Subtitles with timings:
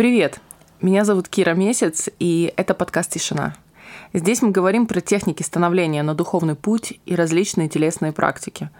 [0.00, 0.40] Привет!
[0.80, 3.54] Меня зовут Кира Месяц, и это подкаст «Тишина».
[4.14, 8.70] Здесь мы говорим про техники становления на духовный путь и различные телесные практики.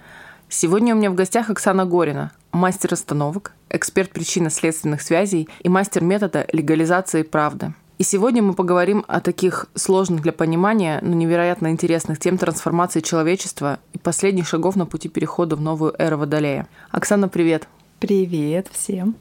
[0.48, 6.46] Сегодня у меня в гостях Оксана Горина, мастер остановок, эксперт причинно-следственных связей и мастер метода
[6.54, 7.74] легализации правды.
[7.98, 13.78] И сегодня мы поговорим о таких сложных для понимания, но невероятно интересных тем трансформации человечества
[13.92, 16.66] и последних шагов на пути перехода в новую эру Водолея.
[16.90, 17.68] Оксана, привет!
[17.98, 19.16] Привет всем!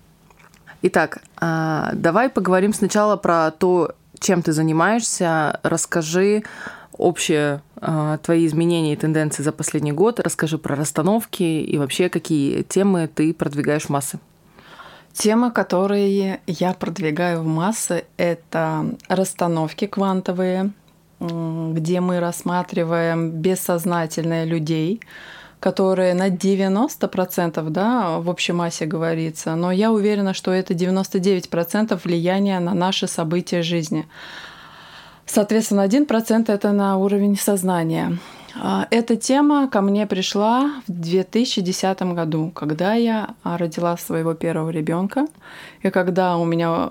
[0.82, 5.60] Итак, а, давай поговорим сначала про то, чем ты занимаешься.
[5.64, 6.44] Расскажи
[6.94, 10.20] общие а, твои изменения и тенденции за последний год.
[10.20, 14.20] Расскажи про расстановки и вообще какие темы ты продвигаешь в массы.
[15.12, 20.72] Темы, которые я продвигаю в массы, это расстановки квантовые,
[21.20, 25.02] где мы рассматриваем бессознательные людей,
[25.60, 32.60] которые на 90% да, в общей массе говорится, но я уверена, что это 99% влияния
[32.60, 34.08] на наши события жизни.
[35.26, 38.18] Соответственно, 1% это на уровень сознания.
[38.56, 45.28] А, эта тема ко мне пришла в 2010 году, когда я родила своего первого ребенка,
[45.84, 46.90] и когда у меня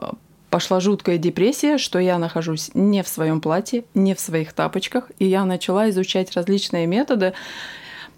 [0.50, 5.26] пошла жуткая депрессия, что я нахожусь не в своем платье, не в своих тапочках, и
[5.26, 7.34] я начала изучать различные методы,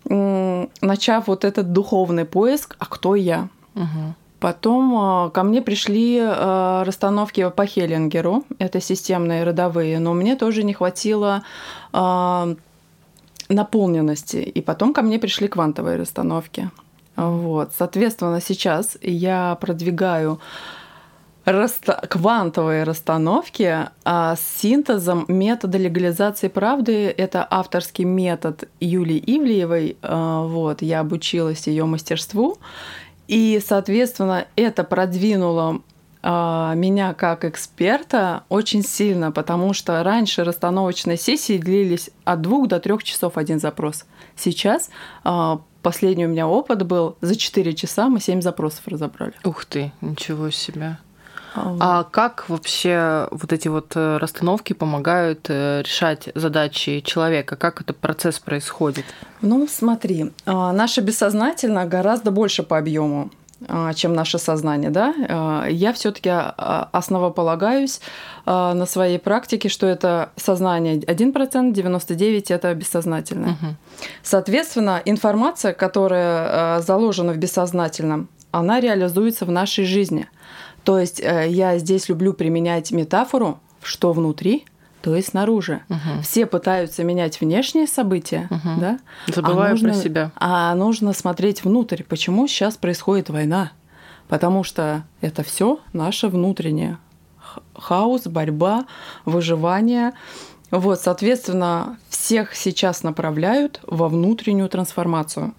[0.05, 3.48] начав вот этот духовный поиск, а кто я?
[3.75, 4.15] Угу.
[4.41, 10.62] Потом а, ко мне пришли а, расстановки по Хеллингеру, это системные родовые, но мне тоже
[10.62, 11.43] не хватило
[11.93, 12.55] а,
[13.51, 14.39] наполненности.
[14.39, 16.71] И потом ко мне пришли квантовые расстановки.
[17.17, 17.73] Вот.
[17.77, 20.41] Соответственно, сейчас я продвигаю
[21.44, 27.08] раста- квантовые расстановки а с синтезом метода легализации правды.
[27.16, 29.97] Это авторский метод Юлии Ивлеевой.
[30.02, 32.58] А, вот, я обучилась ее мастерству.
[33.28, 35.82] И, соответственно, это продвинуло
[36.22, 42.78] а, меня как эксперта очень сильно, потому что раньше расстановочные сессии длились от двух до
[42.78, 44.04] трех часов один запрос.
[44.36, 44.91] Сейчас
[45.25, 49.32] а, последний у меня опыт был за 4 часа мы 7 запросов разобрали.
[49.44, 50.98] Ух ты, ничего себе.
[51.55, 57.56] А как вообще вот эти вот э, расстановки помогают э, решать задачи человека?
[57.56, 59.05] Как этот процесс происходит?
[59.43, 63.31] Ну, смотри, а, наше бессознательно гораздо больше по объему
[63.69, 68.00] а, чем наше сознание, да, а, я все-таки основополагаюсь
[68.47, 73.50] на своей практике, что это сознание 1%, 99% это бессознательное.
[73.50, 73.75] Угу.
[74.22, 80.27] Соответственно, информация, которая заложена в бессознательном, она реализуется в нашей жизни–
[80.84, 84.64] то есть э, я здесь люблю применять метафору, что внутри,
[85.02, 85.82] то есть снаружи.
[85.88, 86.22] Угу.
[86.22, 88.80] Все пытаются менять внешние события, угу.
[88.80, 88.98] да?
[89.26, 90.32] Забывая а нужно, про себя.
[90.36, 92.02] А нужно смотреть внутрь.
[92.02, 93.72] Почему сейчас происходит война?
[94.28, 96.98] Потому что это все наше внутреннее.
[97.74, 98.86] Хаос, борьба,
[99.24, 100.12] выживание.
[100.70, 105.54] Вот, соответственно, всех сейчас направляют во внутреннюю трансформацию.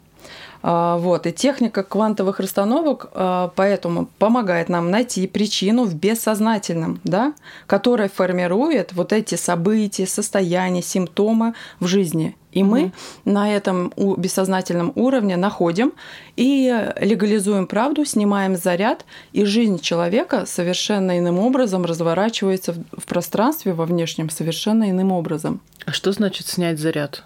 [0.63, 1.27] А, вот.
[1.27, 7.33] И техника квантовых расстановок а, поэтому помогает нам найти причину в бессознательном, да,
[7.67, 12.35] которая формирует вот эти события, состояния, симптомы в жизни.
[12.51, 12.91] И мы mm
[13.23, 15.93] на этом бессознательном уровне находим
[16.35, 23.85] и легализуем правду, снимаем заряд, и жизнь человека совершенно иным образом разворачивается в пространстве во
[23.85, 25.61] внешнем совершенно иным образом.
[25.85, 27.23] А что значит снять заряд?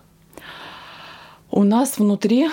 [1.55, 2.49] У нас внутри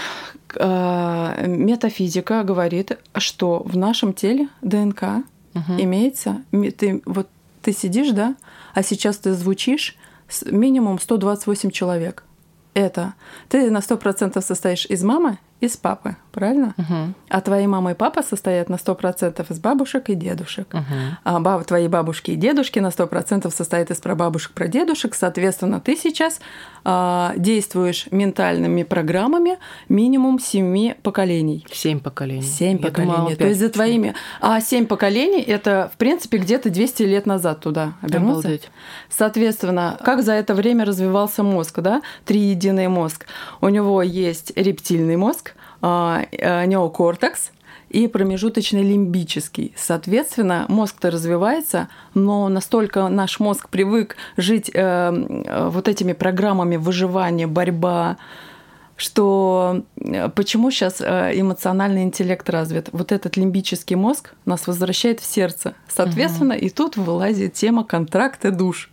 [0.55, 5.25] э, метафизика говорит, что в нашем теле ДНК
[5.55, 5.73] угу.
[5.77, 6.43] имеется.
[6.53, 7.29] Ты, вот
[7.63, 8.37] ты сидишь, да,
[8.75, 9.97] а сейчас ты звучишь
[10.47, 12.23] минимум 128 человек.
[12.75, 13.15] Это
[13.49, 16.75] ты на 100% состоишь из мамы из папы, правильно?
[16.77, 17.15] Угу.
[17.29, 20.75] А твои мама и папа состоят на 100% из бабушек и дедушек.
[20.75, 20.83] Угу.
[21.23, 25.15] А баб, твои бабушки и дедушки на 100% состоят из прабабушек, прадедушек.
[25.15, 26.41] Соответственно, ты сейчас
[27.37, 31.65] действуешь ментальными программами минимум семи поколений.
[31.71, 32.43] Семь поколений.
[32.43, 33.15] Семь Я поколений.
[33.15, 34.15] Думала, То есть за твоими...
[34.41, 38.49] А семь поколений– это, в принципе, где-то 200 лет назад туда обернулся.
[38.49, 38.71] Обалдеть.
[39.09, 42.03] Соответственно, как за это время развивался мозг, да?
[42.25, 43.27] Триединый мозг.
[43.61, 47.53] У него есть рептильный мозг, а, э, неокортекс
[47.93, 49.75] и промежуточный лимбический.
[49.77, 57.47] Соответственно, мозг-то развивается, но настолько наш мозг привык жить э, э, вот этими программами выживания,
[57.47, 58.17] борьба,
[58.97, 59.83] что
[60.37, 62.89] почему сейчас эмоциональный интеллект развит?
[62.93, 65.75] Вот этот лимбический мозг нас возвращает в сердце.
[65.89, 66.65] Соответственно, угу.
[66.65, 68.92] и тут вылазит тема контракта душ.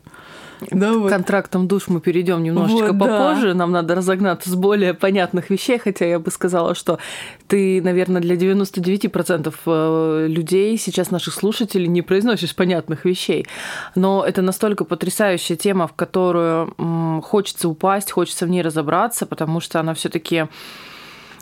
[0.72, 1.10] Да, вот.
[1.10, 3.50] контрактом душ мы перейдем немножечко вот, попозже.
[3.50, 3.60] Да.
[3.60, 7.00] Нам надо разогнаться с более понятных вещей, хотя я бы сказала, что
[7.48, 13.46] ты, наверное, для 99% э, людей, сейчас наших слушателей, не произносишь понятных вещей.
[13.96, 16.74] Но это настолько потрясающая тема, в которую
[17.24, 20.48] хочется упасть, хочется в ней разобраться, потому что она все-таки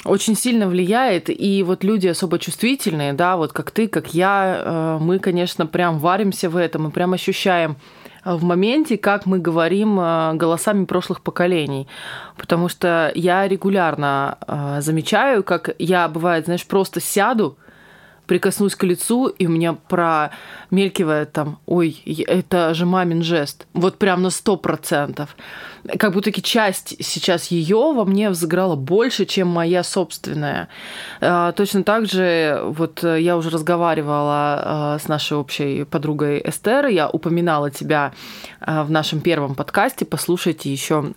[0.05, 1.29] очень сильно влияет.
[1.29, 5.99] И вот люди особо чувствительные, да, вот как ты, как я, э, мы, конечно, прям
[5.99, 7.77] варимся в этом и прям ощущаем
[8.35, 11.87] в моменте, как мы говорим э, голосами прошлых поколений.
[12.37, 14.37] Потому что я регулярно
[14.79, 17.57] замечаю, как я, бывает, знаешь, просто сяду,
[18.27, 23.65] прикоснусь к лицу, и у меня промелькивает там, ой, это же мамин жест.
[23.73, 25.35] Вот прям на сто процентов.
[25.97, 30.67] Как будто часть сейчас ее во мне взыграла больше, чем моя собственная.
[31.21, 37.09] А, точно так же, вот я уже разговаривала а, с нашей общей подругой Эстерой, я
[37.09, 38.13] упоминала тебя
[38.59, 41.13] а, в нашем первом подкасте, послушайте еще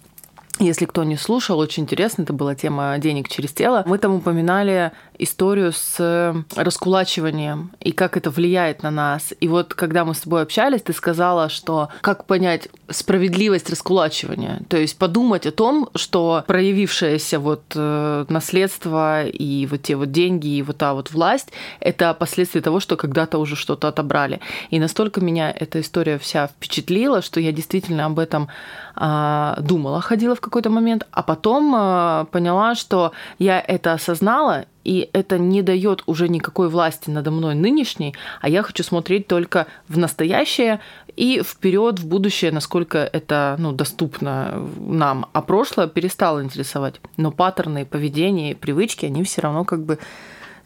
[0.61, 3.83] если кто не слушал, очень интересно, это была тема денег через тело.
[3.87, 4.93] Мы там упоминали
[5.23, 9.35] историю с э, раскулачиванием и как это влияет на нас.
[9.41, 14.63] И вот когда мы с тобой общались, ты сказала, что как понять справедливость раскулачивания.
[14.69, 20.49] То есть подумать о том, что проявившееся вот э, наследство и вот те вот деньги
[20.49, 24.41] и вот та вот власть— это последствия того, что когда-то уже что-то отобрали.
[24.71, 28.49] И настолько меня эта история вся впечатлила, что я действительно об этом
[28.95, 35.11] а, думала, ходила в какой-то момент, а потом а, поняла, что я это осознала, и
[35.13, 39.99] это не дает уже никакой власти надо мной нынешней, а я хочу смотреть только в
[39.99, 40.81] настоящее
[41.17, 45.27] и вперед в будущее, насколько это ну, доступно нам.
[45.33, 47.01] А прошлое перестало интересовать.
[47.17, 49.99] Но паттерны поведения, привычки, они все равно как бы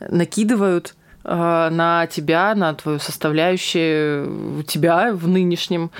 [0.01, 0.95] накидывают
[1.25, 5.91] а, на тебя, на твою составляющую тебя в нынешнем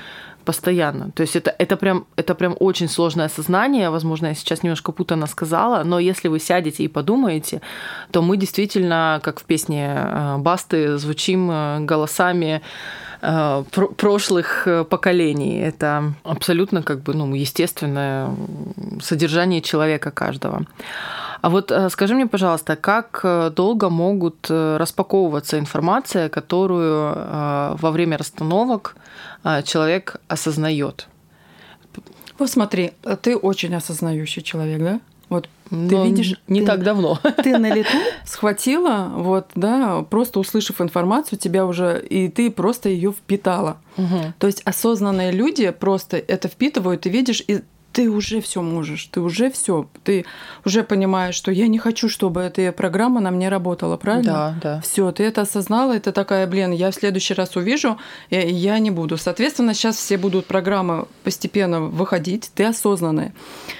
[0.45, 1.11] постоянно.
[1.11, 3.89] То есть это, это, прям, это прям очень сложное осознание.
[3.89, 7.61] Возможно, я сейчас немножко путано сказала, но если вы сядете и подумаете,
[8.11, 12.61] то мы действительно, как в песне э, Басты, звучим э, голосами
[13.21, 13.63] э,
[13.97, 15.59] прошлых поколений.
[15.59, 18.29] Это абсолютно как бы ну, естественное
[19.01, 20.65] содержание человека каждого.
[21.45, 28.95] А вот скажи мне, пожалуйста, как долго могут распаковываться информация, которую во время расстановок
[29.63, 31.07] человек осознает.
[32.39, 34.99] Вот смотри, ты очень осознающий человек, да?
[35.29, 37.19] Вот Но ты видишь, не ты, так давно.
[37.43, 37.95] Ты на лету
[38.25, 43.77] схватила, вот, да, просто услышав информацию, тебя уже и ты просто ее впитала.
[43.97, 44.33] Угу.
[44.39, 47.61] То есть осознанные люди просто это впитывают, ты видишь, и
[47.95, 50.25] ты уже все можешь, ты уже все, ты
[50.65, 54.59] уже понимаешь, что я не хочу, чтобы эта программа на мне работала, правильно?
[54.61, 54.81] Да, да.
[54.81, 57.97] Все, ты это осознала, это такая, блин, я в следующий раз увижу,
[58.29, 59.17] и я не буду.
[59.17, 63.33] Соответственно, сейчас все будут программы постепенно выходить, ты осознанная.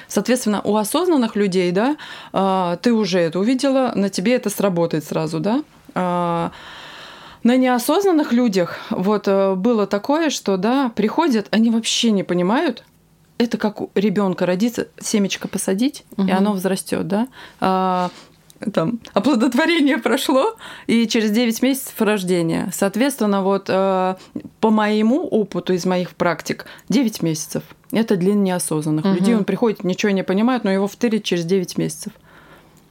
[0.08, 1.98] Соответственно, у осознанных людей, да,
[2.32, 5.62] а, ты уже это увидела, на тебе это сработает сразу, да.
[5.94, 6.52] А,
[7.44, 12.84] на неосознанных людях вот э, было такое, что да, приходят, они вообще не понимают,
[13.38, 16.28] это как у ребенка родиться, семечко посадить, угу.
[16.28, 17.28] и оно взрастет, да.
[17.60, 18.10] А,
[18.74, 20.56] там оплодотворение прошло,
[20.88, 22.70] и через 9 месяцев рождения.
[22.74, 24.16] Соответственно, вот э,
[24.62, 27.64] по моему опыту из моих практик 9 месяцев.
[27.92, 29.06] Это длина неосознанных.
[29.06, 29.14] Угу.
[29.16, 32.14] Людей он приходит, ничего не понимает, но его втырит через 9 месяцев.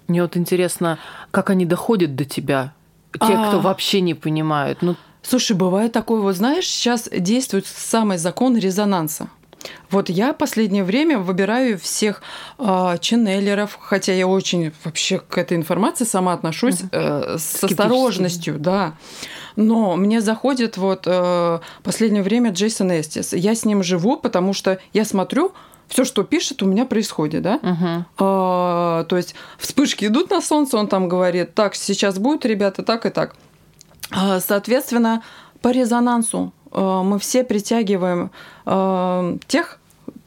[0.06, 0.98] Мне вот интересно,
[1.30, 2.74] как они доходят до тебя?
[3.12, 3.48] Те, а...
[3.48, 4.82] кто вообще не понимают.
[4.82, 4.96] Ну...
[5.22, 9.28] Слушай, бывает такое, вот знаешь, сейчас действует самый закон резонанса.
[9.90, 12.22] Вот я последнее время выбираю всех
[12.58, 18.94] э, ченнелеров, хотя я очень вообще к этой информации сама отношусь э, с осторожностью, да.
[19.56, 23.32] Но мне заходит вот э, последнее время Джейсон Эстис.
[23.32, 25.52] Я с ним живу, потому что я смотрю,
[25.88, 27.58] все, что пишет, у меня происходит, да?
[27.62, 28.04] Uh-huh.
[28.18, 33.06] А, то есть вспышки идут на солнце, он там говорит, так, сейчас будет, ребята, так
[33.06, 33.36] и так.
[34.10, 35.22] А, соответственно,
[35.60, 38.30] по резонансу мы все притягиваем
[38.66, 39.78] э, тех,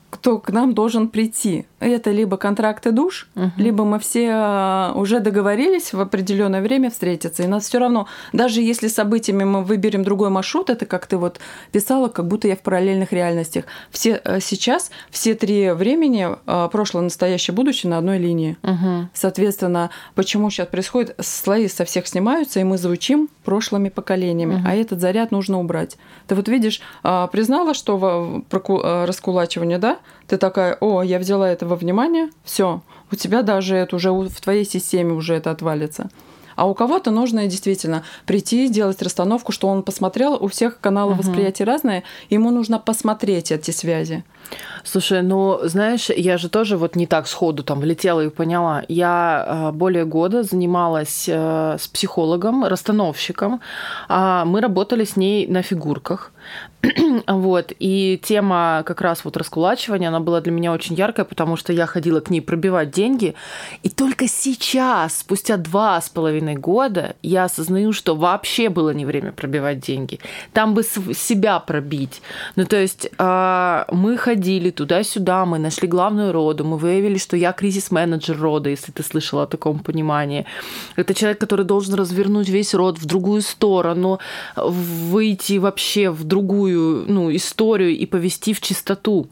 [0.10, 1.66] кто к нам должен прийти.
[1.80, 3.52] Это либо контракты душ, угу.
[3.58, 7.44] либо мы все э, уже договорились в определенное время встретиться.
[7.44, 11.40] И нас все равно, даже если событиями мы выберем другой маршрут, это как ты вот
[11.72, 13.66] писала, как будто я в параллельных реальностях.
[13.92, 18.58] Все э, сейчас все три времени э, прошлое, настоящее, будущее на одной линии.
[18.64, 19.10] Угу.
[19.14, 24.64] Соответственно, почему сейчас происходит, слои со всех снимаются, и мы звучим прошлыми поколениями, угу.
[24.66, 25.98] а этот заряд нужно убрать.
[26.26, 30.00] Ты вот видишь, признала, что раскулачивание, да?
[30.28, 32.82] Ты такая, о, я взяла это во внимание, все,
[33.12, 36.10] у тебя даже это уже в твоей системе уже это отвалится.
[36.58, 40.34] А у кого-то нужно действительно прийти, сделать расстановку, что он посмотрел.
[40.34, 41.22] У всех каналы угу.
[41.22, 44.24] восприятия разные, ему нужно посмотреть эти связи.
[44.84, 48.84] Слушай, ну, знаешь, я же тоже вот не так сходу там влетела и поняла.
[48.88, 53.62] Я э, более года занималась э, с психологом, расстановщиком.
[54.08, 56.32] А мы работали с ней на фигурках.
[57.28, 57.74] вот.
[57.80, 61.86] И тема как раз вот раскулачивания, она была для меня очень яркая, потому что я
[61.86, 63.36] ходила к ней пробивать деньги.
[63.84, 69.32] И только сейчас, спустя два с половиной года, я осознаю, что вообще было не время
[69.32, 70.20] пробивать деньги.
[70.54, 72.22] Там бы себя пробить.
[72.56, 77.52] Ну, то есть э, мы ходили туда-сюда, мы нашли главную роду, мы выявили, что я
[77.54, 80.46] кризис-менеджер рода, если ты слышала о таком понимании.
[80.96, 84.20] Это человек, который должен развернуть весь род в другую сторону,
[84.56, 89.30] выйти вообще в другую ну, историю и повести в чистоту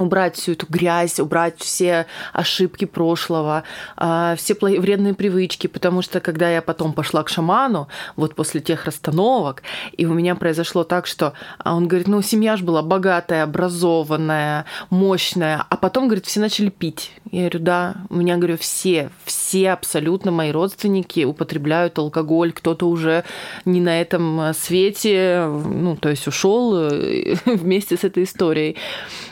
[0.00, 3.64] убрать всю эту грязь, убрать все ошибки прошлого,
[3.96, 8.84] а, все вредные привычки, потому что когда я потом пошла к шаману, вот после тех
[8.84, 9.62] расстановок,
[9.96, 14.64] и у меня произошло так, что а, он говорит, ну, семья же была богатая, образованная,
[14.90, 17.12] мощная, а потом, говорит, все начали пить.
[17.30, 23.24] Я говорю, да, у меня, говорю, все, все абсолютно мои родственники употребляют алкоголь, кто-то уже
[23.64, 28.76] не на этом э, свете, ну, то есть ушел э, вместе с этой историей.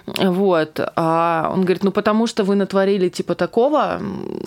[0.06, 0.57] Вот.
[0.96, 4.00] А он говорит, ну потому что вы натворили типа такого,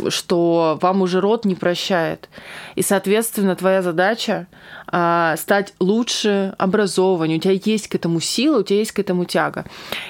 [0.09, 2.29] что вам уже род не прощает.
[2.75, 4.47] И, соответственно, твоя задача
[4.87, 7.37] а, стать лучше, образованнее.
[7.37, 9.65] У тебя есть к этому сила, у тебя есть к этому тяга.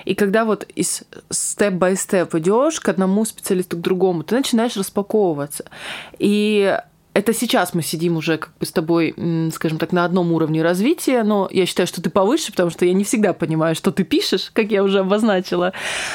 [0.05, 5.65] И когда вот из степ-бай-степ идешь к одному специалисту, к другому, ты начинаешь распаковываться.
[6.17, 6.77] И
[7.13, 9.13] это сейчас мы сидим уже как бы с тобой,
[9.53, 12.93] скажем так, на одном уровне развития, но я считаю, что ты повыше, потому что я
[12.93, 15.73] не всегда понимаю, что ты пишешь, как я уже обозначила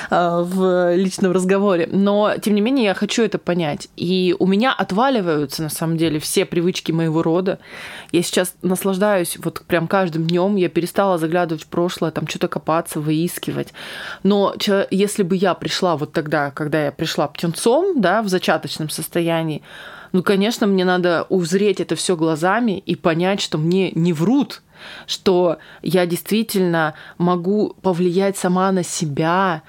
[0.08, 1.86] а, в личном разговоре.
[1.92, 3.88] Но, тем не менее, я хочу это понять.
[3.96, 7.58] И у меня отваливаются, на самом деле, все привычки моего рода.
[8.10, 10.56] Я сейчас наслаждаюсь вот прям каждым днем.
[10.56, 13.74] Я перестала заглядывать в прошлое, там что-то копаться, выискивать.
[14.22, 14.54] Но
[14.90, 19.62] если бы я пришла вот тогда, когда я пришла птенцом, да, в зачаточном состоянии,
[20.12, 24.62] ну, конечно, мне надо узреть это все глазами и понять, что мне не врут,
[25.06, 29.62] что я действительно могу повлиять сама на себя,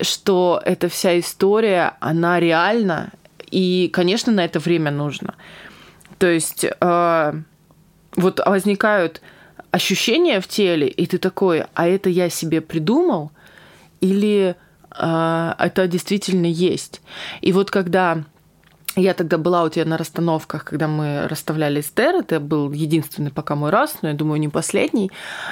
[0.00, 3.12] что эта вся история, она реальна,
[3.50, 5.34] и, конечно, на это время нужно.
[6.18, 7.32] То есть э,
[8.16, 9.20] вот возникают
[9.70, 13.32] ощущения в теле, и ты такой, а это я себе придумал,
[14.00, 14.56] или
[14.96, 17.00] э, это действительно есть.
[17.40, 18.24] И вот когда
[18.96, 22.16] я тогда была у тебя на расстановках, когда мы расставляли Эстер.
[22.16, 25.10] Это был единственный пока мой раз, но я думаю, не последний.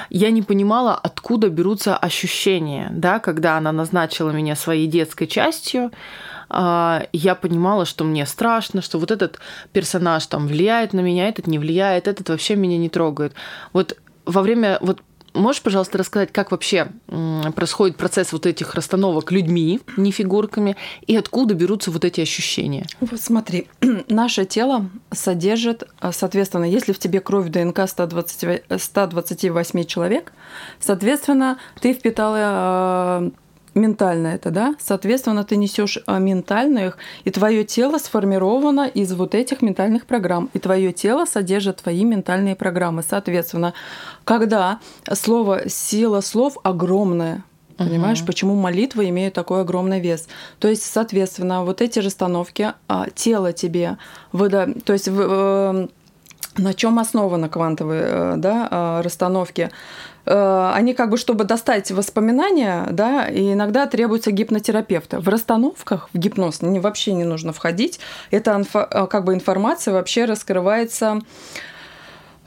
[0.09, 5.91] Я не понимала, откуда берутся ощущения, да, когда она назначила меня своей детской частью.
[6.49, 9.39] А, я понимала, что мне страшно, что вот этот
[9.71, 13.33] персонаж там влияет на меня, этот не влияет, этот вообще меня не трогает.
[13.73, 15.01] Вот во время вот
[15.33, 16.87] Можешь, пожалуйста, рассказать, как вообще
[17.55, 20.75] происходит процесс вот этих расстановок людьми, не фигурками,
[21.07, 22.85] и откуда берутся вот эти ощущения?
[22.99, 23.67] Вот смотри,
[24.09, 30.33] наше тело содержит, а, соответственно, если в тебе кровь ДНК 120, 128 человек,
[30.79, 33.31] соответственно, ты впитала а,
[33.73, 34.75] ментально это, да?
[34.79, 40.59] Соответственно, ты несешь а, ментальных, и твое тело сформировано из вот этих ментальных программ, и
[40.59, 43.03] твое тело содержит твои ментальные программы.
[43.07, 43.73] Соответственно,
[44.23, 44.79] когда
[45.13, 47.43] слово сила слов огромная,
[47.77, 48.27] Понимаешь, угу.
[48.27, 50.27] почему молитва имеет такой огромный вес?
[50.59, 53.97] То есть, соответственно, вот эти расстановки а, тело тебе
[54.31, 55.87] выда, то есть в, э,
[56.57, 59.69] на чем основаны квантовые э, да, а, расстановки?
[60.25, 65.19] Э, они как бы, чтобы достать воспоминания, да, и иногда требуется гипнотерапевта.
[65.19, 67.99] В расстановках в гипноз вообще не нужно входить.
[68.31, 71.21] Это э, как бы информация вообще раскрывается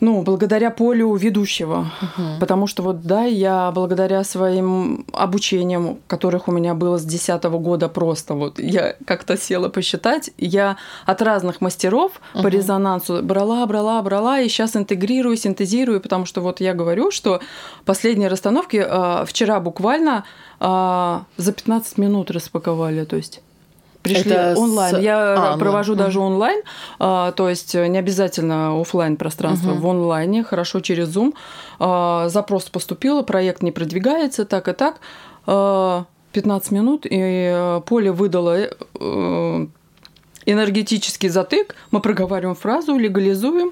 [0.00, 1.90] ну, благодаря полю ведущего.
[2.02, 2.40] Угу.
[2.40, 7.88] Потому что вот, да, я благодаря своим обучениям, которых у меня было с 10 года
[7.88, 12.42] просто, вот я как-то села посчитать, я от разных мастеров угу.
[12.42, 17.40] по резонансу брала, брала, брала, и сейчас интегрирую, синтезирую, потому что вот я говорю, что
[17.84, 20.24] последние расстановки э, вчера буквально
[20.60, 23.42] э, за 15 минут распаковали, то есть
[24.04, 24.96] пришли это онлайн.
[24.96, 24.98] С...
[25.00, 25.98] Я а, провожу ну.
[25.98, 26.62] даже онлайн,
[27.00, 29.80] а, то есть не обязательно офлайн пространство, угу.
[29.80, 31.34] в онлайне, хорошо через Zoom.
[31.80, 35.00] А, запрос поступил, проект не продвигается, так и так.
[35.46, 39.66] А, 15 минут, и э, поле выдало э,
[40.46, 43.70] энергетический затык, мы проговариваем фразу, легализуем,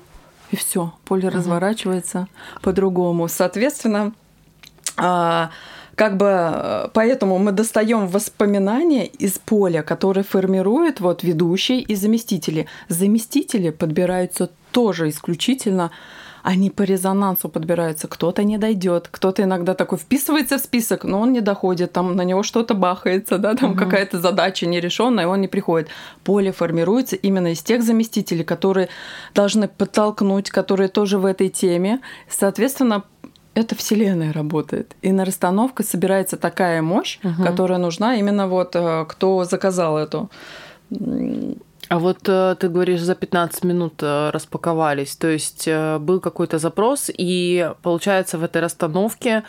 [0.53, 1.39] и все, поле угу.
[1.39, 2.29] разворачивается
[2.63, 3.27] по-другому.
[3.27, 4.13] Соответственно,
[4.97, 5.51] а,
[5.95, 12.67] как бы э, поэтому мы достаем воспоминания из поля, которое формирует вот ведущий и заместители.
[12.89, 15.91] Заместители подбираются тоже исключительно
[16.43, 18.09] они по резонансу подбираются.
[18.09, 22.23] Кто-то не дойдет, кто-то иногда такой вписывается в список, но он не доходит, там на
[22.23, 23.79] него что-то бахается, да, там угу.
[23.79, 25.89] какая-то задача нерешенная, и он не приходит.
[26.25, 28.89] Поле формируется именно из тех заместителей, которые
[29.35, 32.01] должны подтолкнуть, которые тоже в этой теме.
[32.29, 33.05] Соответственно,
[33.55, 34.97] это Вселенная работает.
[35.03, 37.43] И на расстановке собирается такая мощь, угу.
[37.43, 40.31] которая нужна именно вот э, кто заказал эту.
[41.89, 45.69] А вот э, ты говоришь, за 15 минут э, распаковались, то есть
[46.01, 49.43] был какой-то запрос, и получается в этой расстановке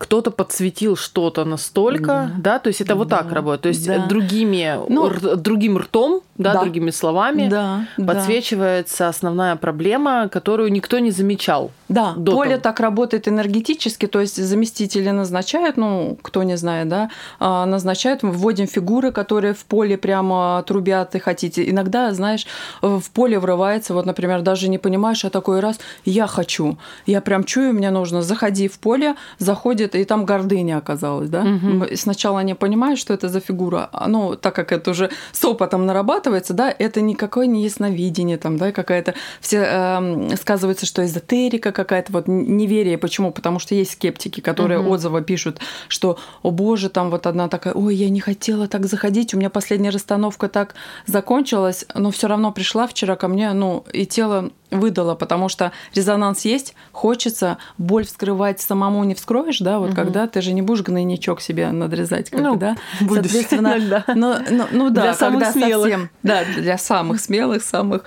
[0.00, 2.58] кто-то подсветил что-то настолько, да, да?
[2.58, 2.94] то есть это да.
[2.94, 4.06] вот так работает, то есть да.
[4.06, 7.86] другими, ну, р, другим ртом, да, да, другими словами да.
[7.98, 9.08] подсвечивается да.
[9.10, 11.70] основная проблема, которую никто не замечал.
[11.90, 12.62] Да, до поле того.
[12.62, 18.32] так работает энергетически, то есть заместители назначают, ну, кто не знает, да, а, назначают, мы
[18.32, 21.68] вводим фигуры, которые в поле прямо трубят и хотите.
[21.68, 22.46] Иногда, знаешь,
[22.80, 27.44] в поле врывается, вот, например, даже не понимаешь, а такой раз, я хочу, я прям
[27.44, 31.42] чую, мне нужно, заходи в поле, заходит это, и там гордыня оказалась, да.
[31.42, 31.96] Угу.
[31.96, 35.86] Сначала не понимаешь, что это за фигура, а, ну, так как это уже с опытом
[35.86, 42.12] нарабатывается, да, это никакое не ясновидение, там, да, какая-то, все э, сказывается, что эзотерика какая-то,
[42.12, 43.32] вот неверие, почему?
[43.32, 44.90] Потому что есть скептики, которые угу.
[44.90, 49.34] отзывы пишут, что, о боже, там вот одна такая, ой, я не хотела так заходить,
[49.34, 50.74] у меня последняя расстановка так
[51.06, 56.44] закончилась, но все равно пришла вчера ко мне, ну, и тело выдала, потому что резонанс
[56.44, 59.96] есть, хочется, боль вскрывать самому не вскроешь, да, вот угу.
[59.96, 64.04] когда ты же не будешь гнойничок себе надрезать, как ну, да, будешь соответственно, иногда.
[64.08, 65.90] Ну, ну, ну да, для самых когда смелых.
[65.90, 68.04] совсем, да, для самых смелых, самых,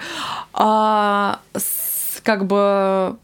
[0.53, 3.15] а, с, как бы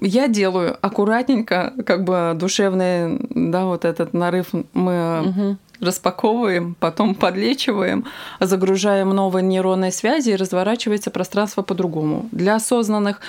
[0.00, 8.06] я делаю аккуратненько, как бы душевный, да, вот этот нарыв мы угу распаковываем, потом подлечиваем,
[8.40, 12.28] загружаем новые нейронные связи и разворачивается пространство по-другому.
[12.32, 13.20] Для осознанных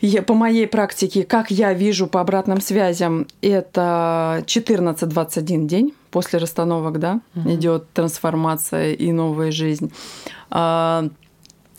[0.00, 6.98] я, по моей практике, как я вижу по обратным связям, это 14-21 день после расстановок,
[6.98, 7.54] да, угу.
[7.54, 9.92] идет трансформация и новая жизнь.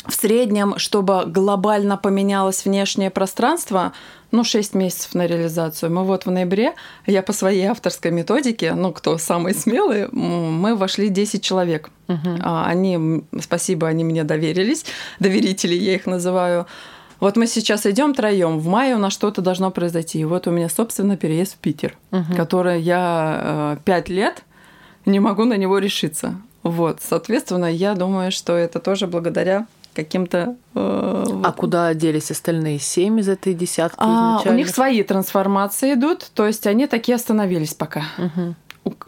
[0.08, 3.94] В среднем, чтобы глобально поменялось внешнее пространство,
[4.32, 5.92] ну, 6 месяцев на реализацию.
[5.92, 6.74] Мы вот в ноябре,
[7.06, 11.90] я по своей авторской методике, ну, кто самый смелый, мы вошли 10 человек.
[12.08, 12.40] Угу.
[12.44, 14.86] Они, спасибо, они мне доверились,
[15.20, 16.68] доверители я их называю.
[17.20, 18.60] Вот мы сейчас идем троем.
[18.60, 20.20] В мае у нас что-то должно произойти.
[20.20, 22.36] И вот у меня, собственно, переезд в Питер, угу.
[22.36, 24.44] который я э, пять лет
[25.06, 26.36] не могу на него решиться.
[26.64, 30.56] Вот, соответственно, я думаю, что это тоже благодаря каким-то...
[30.76, 36.30] Э, а куда делись остальные семь из этой десятки а, У них свои трансформации идут,
[36.34, 38.04] то есть они такие остановились пока.
[38.18, 38.56] Угу.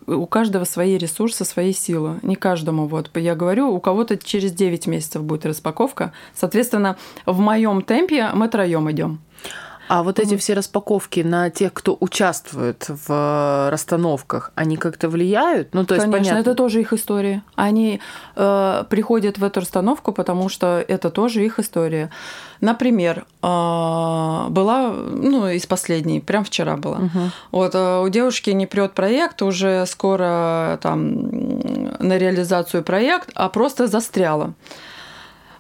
[0.07, 2.19] У, у каждого свои ресурсы, свои силы.
[2.23, 2.87] Не каждому.
[2.87, 6.13] Вот я говорю, у кого-то через 9 месяцев будет распаковка.
[6.33, 6.97] Соответственно,
[7.27, 9.19] в моем темпе мы троем идем.
[9.87, 15.73] А вот эти все распаковки на тех, кто участвует в э, расстановках, они как-то влияют?
[15.73, 16.49] Ну, то есть, Конечно, понятно.
[16.49, 17.43] это тоже их история.
[17.55, 18.01] Они
[18.35, 22.09] э, приходят в эту расстановку, потому что это тоже их история.
[22.59, 23.47] Например, э,
[24.49, 26.97] была, ну, из последней, прям вчера была.
[26.97, 27.19] Угу.
[27.51, 31.29] Вот э, у девушки не прет проект, уже скоро там
[31.99, 34.53] на реализацию проект, а просто застряла.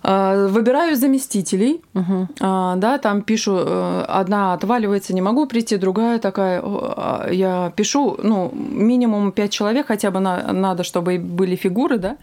[0.03, 2.27] А, выбираю заместителей, угу.
[2.39, 8.51] да, там пишу, э, одна отваливается, не могу прийти, другая такая, а, я пишу, ну,
[8.53, 12.17] минимум пять человек хотя бы на, надо, чтобы были фигуры, да,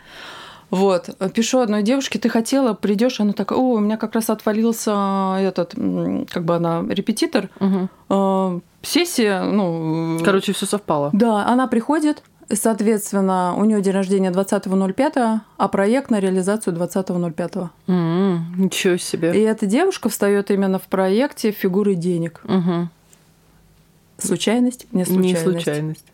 [0.71, 5.37] вот, пишу одной девушке, ты хотела, придешь, она такая, о, у меня как раз отвалился
[5.39, 5.75] этот,
[6.31, 8.63] как бы она репетитор, угу.
[8.83, 10.19] сессия, ну...
[10.25, 11.11] Короче, все совпало.
[11.13, 17.69] Да, она приходит, Соответственно, у нее день рождения 20.05, а проект на реализацию 20.05.
[17.87, 19.35] Mm, ничего себе.
[19.35, 22.43] И эта девушка встает именно в проекте фигуры денег.
[22.45, 22.89] Угу.
[24.19, 24.87] Случайность?
[24.93, 25.45] Не случайность.
[25.47, 26.05] Не случайность.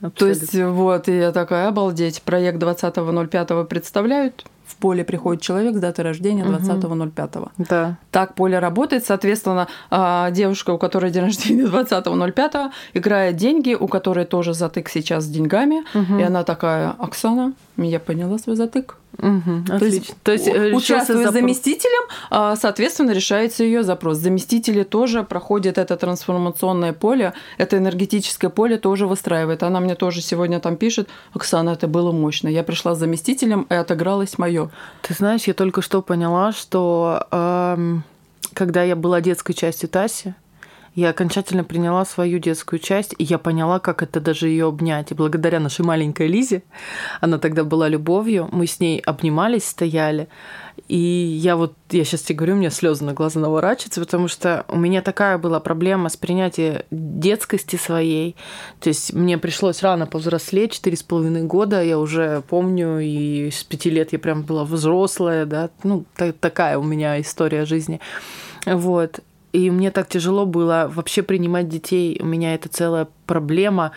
[0.00, 0.18] Абсолютно.
[0.18, 4.44] То есть, вот, и я такая, обалдеть, проект 20.05 представляют,
[4.74, 7.48] в поле приходит человек с датой рождения 20.05.
[7.58, 7.96] Да.
[8.10, 9.04] Так поле работает.
[9.06, 15.24] Соответственно, а, девушка, у которой день рождения 20.05, играет деньги, у которой тоже затык сейчас
[15.24, 15.84] с деньгами.
[15.94, 16.18] Угу.
[16.18, 18.96] И она такая, Оксана, я поняла свой затык.
[19.18, 24.18] Угу, то есть, то есть участвуя заместителем, а, соответственно, решается ее запрос.
[24.18, 29.62] Заместители тоже проходят это трансформационное поле, это энергетическое поле тоже выстраивает.
[29.62, 32.48] Она мне тоже сегодня там пишет, Оксана, это было мощно.
[32.48, 34.70] Я пришла с заместителем, и отыгралось мое.
[35.02, 38.02] Ты знаешь, я только что поняла, что эм,
[38.52, 40.34] когда я была детской частью Таси,
[40.94, 45.10] Я окончательно приняла свою детскую часть, и я поняла, как это даже ее обнять.
[45.10, 46.62] И благодаря нашей маленькой Лизе,
[47.20, 50.28] она тогда была любовью, мы с ней обнимались, стояли.
[50.86, 54.64] И я вот, я сейчас тебе говорю, у меня слезы на глаза наворачиваются, потому что
[54.68, 58.36] у меня такая была проблема с принятием детскости своей.
[58.80, 63.64] То есть мне пришлось рано повзрослеть, четыре с половиной года, я уже помню, и с
[63.64, 66.04] пяти лет я прям была взрослая, да, ну,
[66.40, 68.00] такая у меня история жизни.
[68.66, 69.20] Вот.
[69.54, 72.18] И мне так тяжело было вообще принимать детей.
[72.20, 73.92] У меня это целая проблема.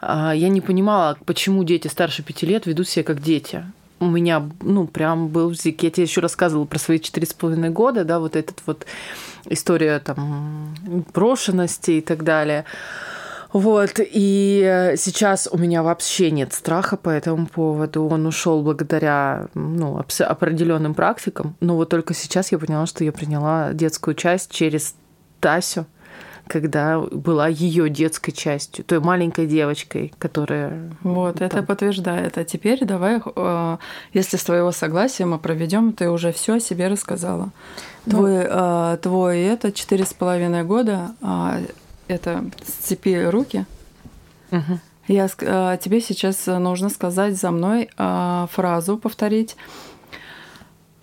[0.00, 3.64] А, я не понимала, почему дети старше пяти лет ведут себя как дети.
[4.00, 5.84] У меня, ну, прям был зик.
[5.84, 8.84] Я тебе еще рассказывала про свои четыре с половиной года, да, вот этот вот
[9.48, 10.74] история там
[11.14, 12.64] брошенности и так далее.
[13.56, 18.06] Вот, и сейчас у меня вообще нет страха по этому поводу.
[18.06, 21.56] Он ушел благодаря ну, определенным практикам.
[21.60, 24.94] Но вот только сейчас я поняла, что я приняла детскую часть через
[25.40, 25.86] Тасю,
[26.48, 30.92] когда была ее детской частью, той маленькой девочкой, которая...
[31.02, 31.46] Вот, там...
[31.46, 32.36] это подтверждает.
[32.36, 33.76] А теперь давай, э,
[34.12, 37.52] если с твоего согласия мы проведем, ты уже все о себе рассказала.
[38.04, 38.12] Ну...
[38.18, 41.58] Твой, э, твой это четыре с половиной года а,
[42.08, 43.66] это сцепи руки.
[44.50, 44.80] Угу.
[45.08, 49.56] Я, а, тебе сейчас нужно сказать за мной а, фразу, повторить.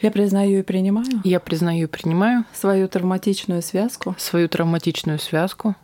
[0.02, 1.22] Я признаю и принимаю.
[1.24, 2.44] Я признаю и принимаю.
[2.54, 4.16] Свою травматичную связку.
[4.18, 5.76] Свою травматичную связку.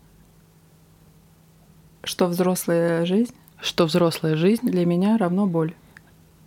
[2.04, 3.34] Что взрослая жизнь.
[3.62, 4.68] Что взрослая жизнь.
[4.68, 5.74] Для меня равно боль.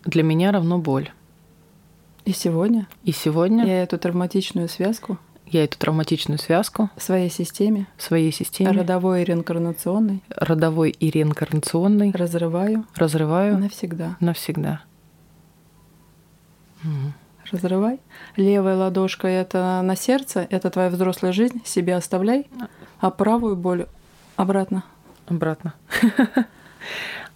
[0.05, 1.11] Для меня равно боль.
[2.27, 2.87] И сегодня.
[3.05, 3.65] И сегодня.
[3.65, 5.19] Я эту травматичную связку
[5.53, 11.11] я эту травматичную связку в своей системе, в своей системе, родовой и реинкарнационной, родовой и
[11.11, 14.83] реинкарнационной, разрываю, разрываю навсегда, навсегда.
[16.83, 17.13] Угу.
[17.53, 18.01] Разрывай.
[18.37, 22.47] Левая ладошка это на сердце, это твоя взрослая жизнь, себе оставляй,
[23.01, 23.87] а правую боль
[24.37, 24.85] обратно.
[25.27, 25.75] Обратно.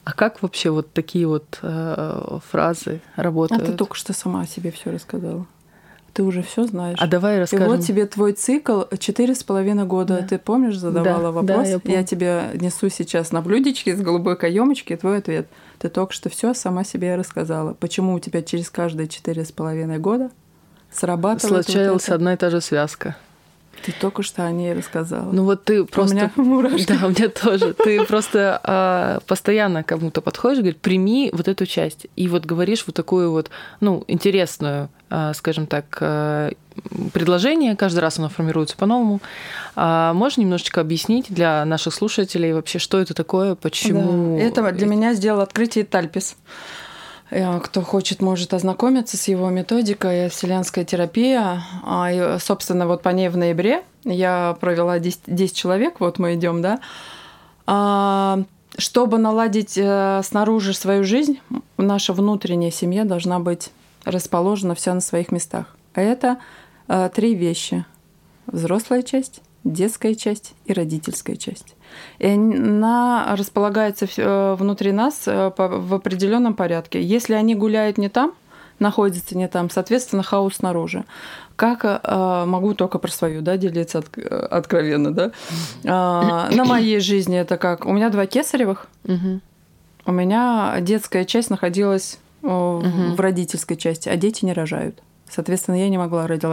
[0.04, 3.60] А как вообще вот такие вот э, фразы работают?
[3.60, 5.46] А ты только что сама о себе все рассказала.
[6.16, 6.96] Ты уже все знаешь.
[6.98, 7.66] А давай расскажем.
[7.66, 10.20] И вот тебе твой цикл четыре с половиной года.
[10.22, 10.26] Да.
[10.26, 11.64] Ты помнишь, задавала да, вопрос?
[11.64, 11.98] Да, я, помню.
[11.98, 15.46] я тебе несу сейчас на блюдечке с голубой каемочки твой ответ.
[15.78, 17.74] Ты только что все сама себе рассказала.
[17.74, 20.30] Почему у тебя через каждые четыре с половиной года
[20.90, 23.14] срабатывает Случалась вот одна и та же связка.
[23.84, 25.30] Ты только что о ней рассказала.
[25.30, 26.14] Ну вот ты просто...
[26.14, 26.86] У меня мурашки.
[26.86, 27.74] Да, у меня тоже.
[27.74, 32.06] Ты просто а, постоянно кому-то подходишь, говоришь, прими вот эту часть.
[32.16, 33.50] И вот говоришь вот такую вот,
[33.80, 34.88] ну, интересную,
[35.34, 36.50] скажем так, а,
[37.12, 37.76] предложение.
[37.76, 39.20] Каждый раз оно формируется по-новому.
[39.74, 44.36] А можешь немножечко объяснить для наших слушателей вообще, что это такое, почему...
[44.36, 44.42] Да.
[44.42, 46.36] Это для меня сделал открытие Тальпис.
[47.30, 51.62] Э, кто хочет, может ознакомиться с его методикой «Вселенская терапия».
[51.84, 56.34] А, и, собственно, вот по ней в ноябре я провела 10, 10 человек, вот мы
[56.34, 56.80] идем, да.
[57.66, 58.40] А,
[58.78, 61.40] чтобы наладить э, снаружи свою жизнь,
[61.78, 63.70] наша внутренняя семья должна быть
[64.06, 65.76] расположена вся на своих местах.
[65.94, 66.38] А это
[66.88, 67.84] э, три вещи.
[68.46, 71.74] Взрослая часть, детская часть и родительская часть.
[72.18, 77.02] И она располагается э, внутри нас э, в определенном порядке.
[77.02, 78.32] Если они гуляют не там,
[78.78, 81.04] находятся не там, соответственно, хаос снаружи.
[81.56, 85.32] Как э, могу только про свою, да, делиться от, откровенно, да.
[85.82, 87.86] Э, на моей жизни это как?
[87.86, 88.86] У меня два кесаревых.
[89.04, 89.40] Угу.
[90.06, 93.14] У меня детская часть находилась угу.
[93.14, 95.00] в родительской части, а дети не рожают.
[95.28, 96.44] Соответственно, я не могла родить.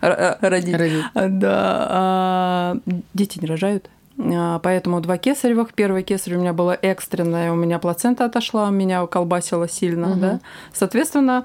[0.00, 0.76] родить.
[0.76, 1.04] родить.
[1.14, 2.76] Да, а
[3.14, 3.88] дети не рожают.
[4.18, 5.74] А, поэтому два кесаревых.
[5.74, 10.12] Первый кесарь у меня было экстренное, у меня плацента отошла, меня колбасило сильно.
[10.12, 10.20] Угу.
[10.20, 10.40] Да?
[10.72, 11.44] Соответственно,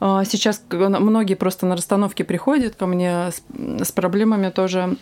[0.00, 3.42] а, сейчас многие просто на расстановке приходят ко мне с,
[3.84, 4.96] с проблемами тоже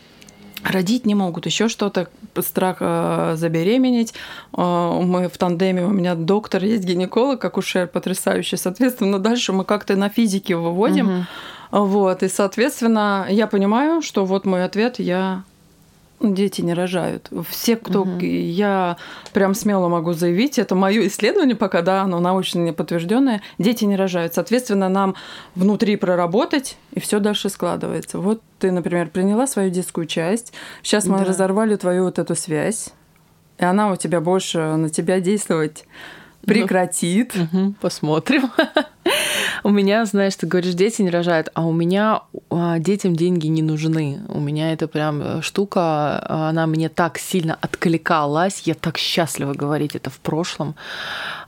[0.71, 2.09] родить не могут, еще что-то,
[2.41, 4.15] страх э, забеременеть.
[4.57, 8.57] Э, мы в тандеме, у меня доктор есть, гинеколог, акушер потрясающий.
[8.57, 11.27] Соответственно, дальше мы как-то на физике выводим.
[11.71, 11.87] Угу.
[11.87, 15.43] Вот, и, соответственно, я понимаю, что вот мой ответ, я
[16.21, 17.31] Дети не рожают.
[17.51, 18.21] Все, кто угу.
[18.21, 18.97] я
[19.35, 23.97] прям смело могу заявить, это мое исследование, пока да, оно научно не подтвержденное, дети не
[23.97, 24.33] рожают.
[24.33, 25.15] Соответственно, нам
[25.55, 28.19] внутри проработать, и все дальше складывается.
[28.19, 31.25] Вот ты, например, приняла свою детскую часть, сейчас мы да.
[31.25, 32.91] разорвали твою вот эту связь,
[33.59, 35.85] и она у тебя больше на тебя действовать
[36.47, 37.35] прекратит.
[37.37, 38.51] Угу, посмотрим.
[39.65, 43.63] У меня, знаешь, ты говоришь, дети не рожают, а у меня а, детям деньги не
[43.63, 44.21] нужны.
[44.29, 49.95] У меня это прям э, штука, она мне так сильно откликалась, я так счастлива говорить
[49.95, 50.75] это в прошлом,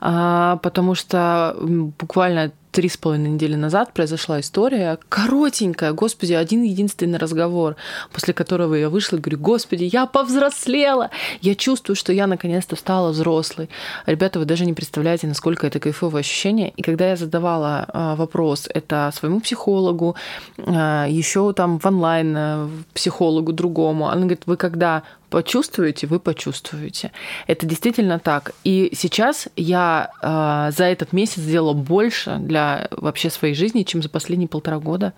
[0.00, 7.18] а, потому что буквально три с половиной недели назад произошла история, коротенькая, господи, один единственный
[7.18, 7.74] разговор,
[8.12, 11.10] после которого я вышла и говорю, господи, я повзрослела,
[11.40, 13.68] я чувствую, что я наконец-то стала взрослой.
[14.06, 16.72] Ребята, вы даже не представляете, насколько это кайфовое ощущение.
[16.76, 20.14] И когда я задавала а, вопрос это своему психологу,
[20.58, 27.12] а, еще там в онлайн э, психологу другому, она говорит, вы когда почувствуете, вы почувствуете.
[27.46, 28.52] Это действительно так.
[28.64, 34.08] И сейчас я э, за этот месяц сделала больше для вообще своей жизни, чем за
[34.08, 35.12] последние полтора года.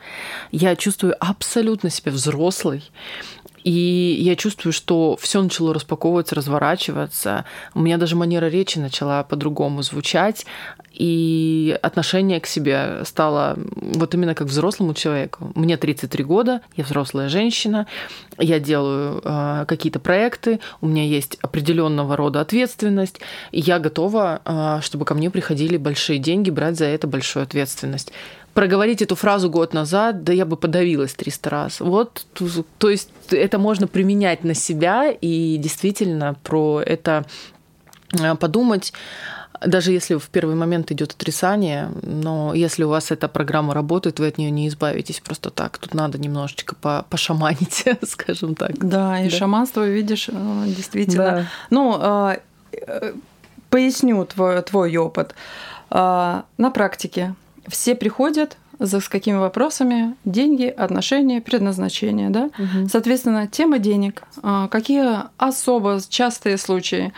[0.50, 2.82] Я чувствую абсолютно себя взрослой.
[3.64, 7.44] И я чувствую, что все начало распаковываться, разворачиваться.
[7.74, 10.46] У меня даже манера речи начала по-другому звучать.
[10.92, 15.50] И отношение к себе стало вот именно как взрослому человеку.
[15.54, 17.86] Мне 33 года, я взрослая женщина,
[18.38, 23.20] я делаю э, какие-то проекты, у меня есть определенного рода ответственность,
[23.52, 28.12] и я готова, э, чтобы ко мне приходили большие деньги, брать за это большую ответственность
[28.54, 31.80] проговорить эту фразу год назад, да я бы подавилась 300 раз.
[31.80, 32.26] Вот,
[32.78, 37.24] то есть это можно применять на себя и действительно про это
[38.18, 38.92] э, подумать
[39.66, 44.28] даже если в первый момент идет отрицание, но если у вас эта программа работает, вы
[44.28, 45.76] от нее не избавитесь просто так.
[45.78, 48.78] Тут надо немножечко по пошаманить, скажем так.
[48.78, 49.36] Да, и да.
[49.36, 51.30] шаманство, видишь, э, действительно.
[51.30, 51.46] Да.
[51.68, 53.12] Ну, э,
[53.68, 55.34] поясню твой, твой опыт.
[55.90, 57.34] На практике
[57.70, 62.50] все приходят за с какими вопросами деньги, отношения, предназначение, да?
[62.58, 62.88] Угу.
[62.90, 64.22] Соответственно, тема денег.
[64.42, 65.04] А, какие
[65.36, 67.12] особо частые случаи?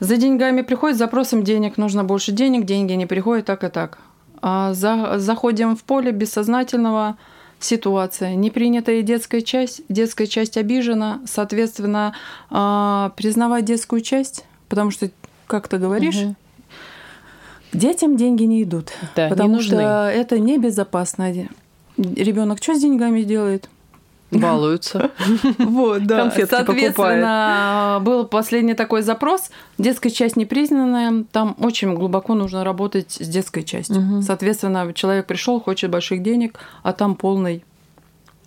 [0.00, 3.98] За деньгами приходит, с запросом денег, нужно больше денег, деньги не приходят, так и так.
[4.42, 7.16] А за, заходим в поле бессознательного
[7.58, 12.14] ситуация, непринятая детская часть, детская часть обижена, соответственно,
[12.50, 15.10] а, признавать детскую часть, потому что,
[15.46, 16.36] как ты говоришь, угу.
[17.76, 19.76] Детям деньги не идут, да, потому не нужны.
[19.76, 21.32] что это небезопасно.
[21.96, 23.68] Ребенок что с деньгами делает?
[24.30, 25.10] Балуются.
[25.58, 26.22] Вот, да.
[26.22, 29.50] Конфетки Соответственно, был последний такой запрос.
[29.78, 31.24] Детская часть непризнанная.
[31.32, 34.22] Там очень глубоко нужно работать с детской частью.
[34.22, 37.64] Соответственно, человек пришел, хочет больших денег, а там полный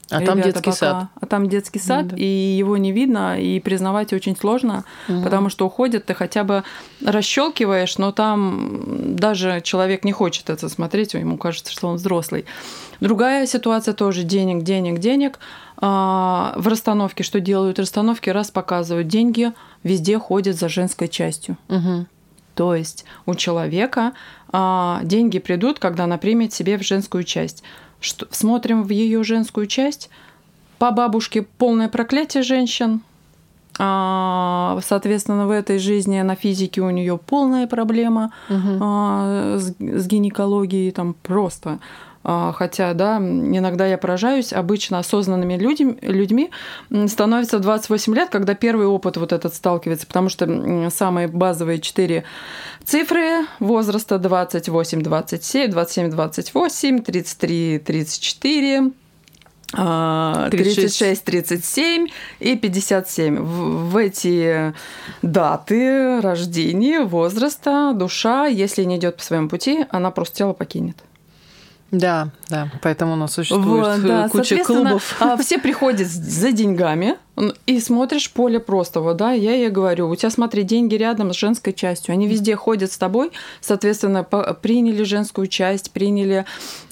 [0.10, 0.76] а Ребята, там детский пока...
[0.76, 1.08] сад.
[1.20, 2.16] А там детский сад, да.
[2.18, 5.24] и его не видно, и признавать очень сложно, угу.
[5.24, 6.64] потому что уходит, ты хотя бы
[7.06, 12.46] расщелкиваешь, но там даже человек не хочет это смотреть, ему кажется, что он взрослый.
[13.00, 15.40] Другая ситуация тоже денег, денег, денег.
[15.78, 17.80] А, в расстановке что делают?
[17.80, 21.58] Расстановки раз показывают деньги, везде ходят за женской частью.
[21.70, 22.08] Угу.
[22.56, 24.14] То есть у человека
[24.52, 27.64] а, деньги придут, когда она примет себе в женскую часть
[28.00, 30.10] что, смотрим в ее женскую часть.
[30.78, 33.02] По бабушке полное проклятие женщин.
[33.78, 38.78] А, соответственно, в этой жизни на физике у нее полная проблема угу.
[38.82, 41.80] а, с, с гинекологией, там просто
[42.22, 46.52] Хотя, да, иногда я поражаюсь, обычно осознанными людьми, людьми
[47.08, 52.26] становится 28 лет, когда первый опыт вот этот сталкивается, потому что самые базовые четыре
[52.84, 58.92] цифры возраста 28, 27, 27, 28, 33, 34,
[59.72, 62.08] 36, 37
[62.40, 63.38] и 57.
[63.38, 64.74] В, в эти
[65.22, 70.98] даты рождения, возраста, душа, если не идет по своему пути, она просто тело покинет.
[71.92, 74.30] Да, да, поэтому у нас существует вот, да.
[74.30, 75.16] куча клубов.
[75.20, 77.16] А, все приходят за деньгами
[77.66, 81.74] и смотришь поле простого, да, я ей говорю, у тебя, смотри, деньги рядом с женской
[81.74, 86.46] частью, они везде ходят с тобой, соответственно, приняли женскую часть, приняли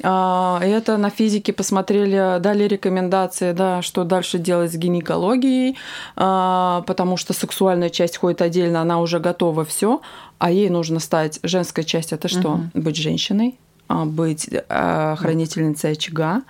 [0.03, 5.77] а, это на физике, посмотрели, дали рекомендации, да, что дальше делать с гинекологией,
[6.15, 10.01] а, потому что сексуальная часть ходит отдельно, она уже готова, все,
[10.39, 12.49] а ей нужно стать женской частью, это что?
[12.49, 12.81] Угу.
[12.81, 13.59] Быть женщиной,
[14.05, 16.43] быть а, хранительницей очага,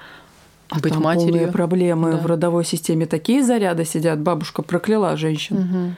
[0.70, 1.52] а быть там матерью.
[1.52, 2.18] проблемы да.
[2.18, 3.06] в родовой системе.
[3.06, 4.20] Такие заряды сидят.
[4.20, 5.58] Бабушка прокляла женщин.
[5.58, 5.96] Угу.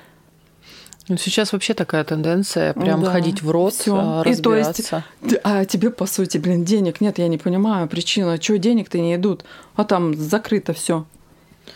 [1.10, 3.12] Ну, сейчас вообще такая тенденция прям да.
[3.12, 4.21] ходить в рот, Всё.
[4.23, 5.04] разбираться.
[5.23, 8.60] И то есть, а тебе, по сути, блин, денег нет, я не понимаю причину, что
[8.60, 9.43] денег-то не идут,
[9.75, 11.06] а там закрыто все.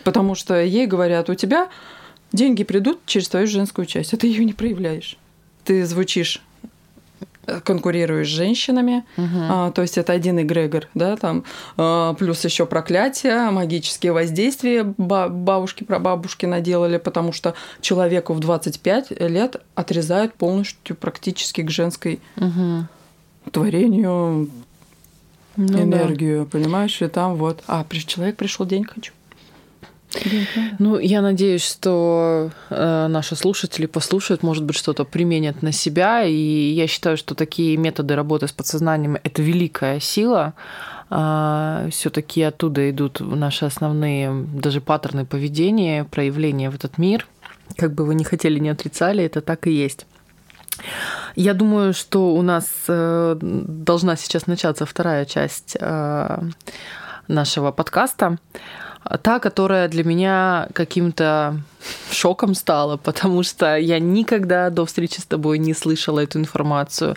[0.04, 1.70] Потому что ей говорят, у тебя
[2.32, 5.18] деньги придут через твою женскую часть, а ты ее не проявляешь.
[5.64, 6.44] Ты звучишь
[7.64, 9.28] конкурируешь с женщинами, угу.
[9.50, 11.44] а, то есть это один эгрегор, да, там
[11.78, 19.20] а, плюс еще проклятия, магические воздействия бабушки про бабушки наделали, потому что человеку в 25
[19.22, 22.88] лет отрезают полностью практически к женской угу.
[23.52, 24.50] творению
[25.56, 26.50] ну, энергию, да.
[26.50, 29.14] понимаешь, и там вот, а человек пришел день хочу.
[30.80, 36.24] Ну, я надеюсь, что э, наши слушатели послушают, может быть, что-то применят на себя.
[36.24, 40.54] И я считаю, что такие методы работы с подсознанием это великая сила.
[41.10, 47.28] Э, Все-таки оттуда идут наши основные даже паттерны поведения, проявления в этот мир.
[47.78, 50.06] Как бы вы ни хотели, не отрицали, это так и есть.
[51.36, 56.42] Я думаю, что у нас э, должна сейчас начаться вторая часть э,
[57.28, 58.38] нашего подкаста
[59.22, 61.60] та, которая для меня каким-то
[62.12, 67.16] шоком стала, потому что я никогда до встречи с тобой не слышала эту информацию.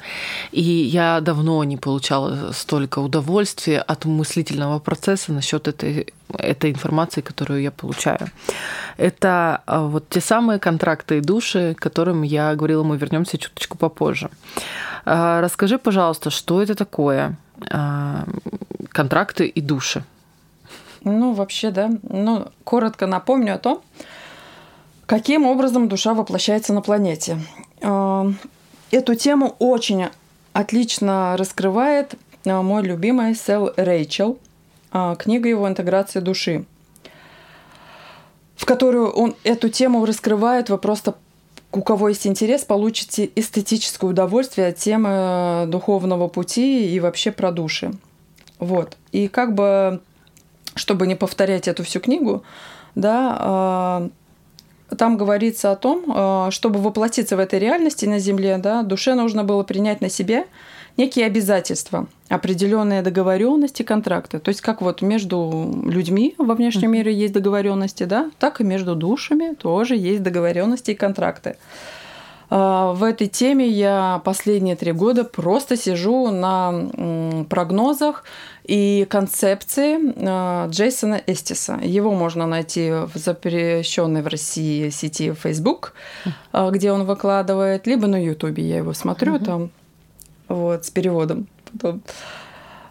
[0.52, 7.62] И я давно не получала столько удовольствия от мыслительного процесса насчет этой, этой информации, которую
[7.62, 8.30] я получаю.
[8.96, 14.30] Это а, вот те самые контракты и души, которым я говорила, мы вернемся чуточку попозже.
[15.04, 17.36] А, расскажи, пожалуйста, что это такое
[17.70, 18.24] а,
[18.90, 20.02] контракты и души?
[21.02, 21.90] Ну, вообще, да.
[22.02, 23.82] Ну, коротко напомню о том,
[25.06, 27.38] каким образом душа воплощается на планете.
[27.82, 28.26] А,
[28.90, 30.06] эту тему очень
[30.52, 34.38] отлично раскрывает а, мой любимый Сэл Рэйчел,
[34.92, 36.64] а, книга его «Интеграция души»,
[38.56, 40.70] в которую он эту тему раскрывает.
[40.70, 41.14] Вы просто,
[41.72, 47.92] у кого есть интерес, получите эстетическое удовольствие от темы духовного пути и вообще про души.
[48.58, 48.96] Вот.
[49.12, 50.00] И как бы
[50.76, 52.44] чтобы не повторять эту всю книгу,
[52.94, 54.08] да, а,
[54.96, 59.42] там говорится о том, а, чтобы воплотиться в этой реальности на Земле, да, душе нужно
[59.42, 60.46] было принять на себе
[60.96, 64.38] некие обязательства, определенные договоренности, контракты.
[64.38, 68.94] То есть как вот между людьми во внешнем мире есть договоренности, да, так и между
[68.94, 71.56] душами тоже есть договоренности и контракты.
[72.48, 78.24] А, в этой теме я последние три года просто сижу на прогнозах
[78.66, 81.78] и концепции а, Джейсона Эстиса.
[81.82, 85.94] Его можно найти в запрещенной в России сети Facebook,
[86.52, 89.44] а, где он выкладывает, либо на YouTube я его смотрю угу.
[89.44, 89.70] там,
[90.48, 91.46] вот, с переводом.
[91.72, 92.02] Потом.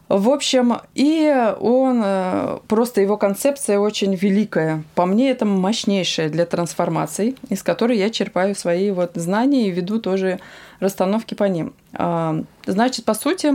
[0.07, 4.83] В общем, и он э, просто его концепция очень великая.
[4.93, 9.99] По мне, это мощнейшая для трансформации, из которой я черпаю свои вот знания и веду
[9.99, 10.39] тоже
[10.79, 11.73] расстановки по ним.
[12.67, 13.53] Значит, по сути,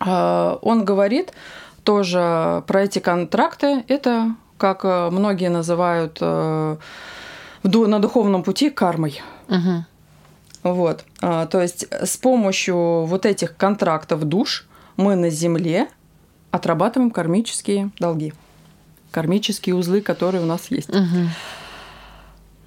[0.00, 1.32] он говорит
[1.84, 3.84] тоже про эти контракты.
[3.88, 6.76] Это, как э, многие называют э,
[7.62, 9.22] на духовном пути, кармой.
[9.48, 9.84] Угу.
[10.74, 11.04] Вот.
[11.22, 15.88] А, то есть с помощью вот этих контрактов душ– мы на Земле
[16.50, 18.32] отрабатываем кармические долги,
[19.10, 20.90] кармические узлы, которые у нас есть.
[20.90, 21.28] Угу.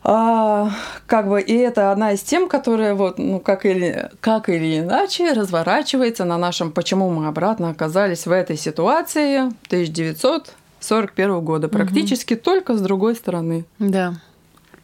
[0.02, 0.72] А,
[1.08, 5.34] как бы, и это одна из тем, которая вот, ну, как или, как или иначе
[5.34, 12.42] разворачивается на нашем, почему мы обратно оказались в этой ситуации 1941 года, практически угу.
[12.42, 13.66] только с другой стороны.
[13.78, 14.16] Да.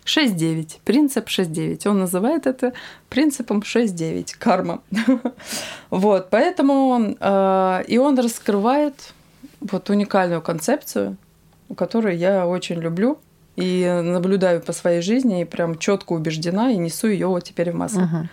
[0.06, 1.88] 6-9, принцип 6-9.
[1.88, 2.74] Он называет это
[3.10, 4.82] принципом 6-9, карма.
[5.90, 9.14] вот, поэтому э, и он раскрывает
[9.62, 11.18] вот уникальную концепцию,
[11.76, 13.18] которую я очень люблю
[13.56, 17.76] и наблюдаю по своей жизни, и прям четко убеждена, и несу ее вот теперь в
[17.76, 18.02] массы.
[18.02, 18.28] Угу.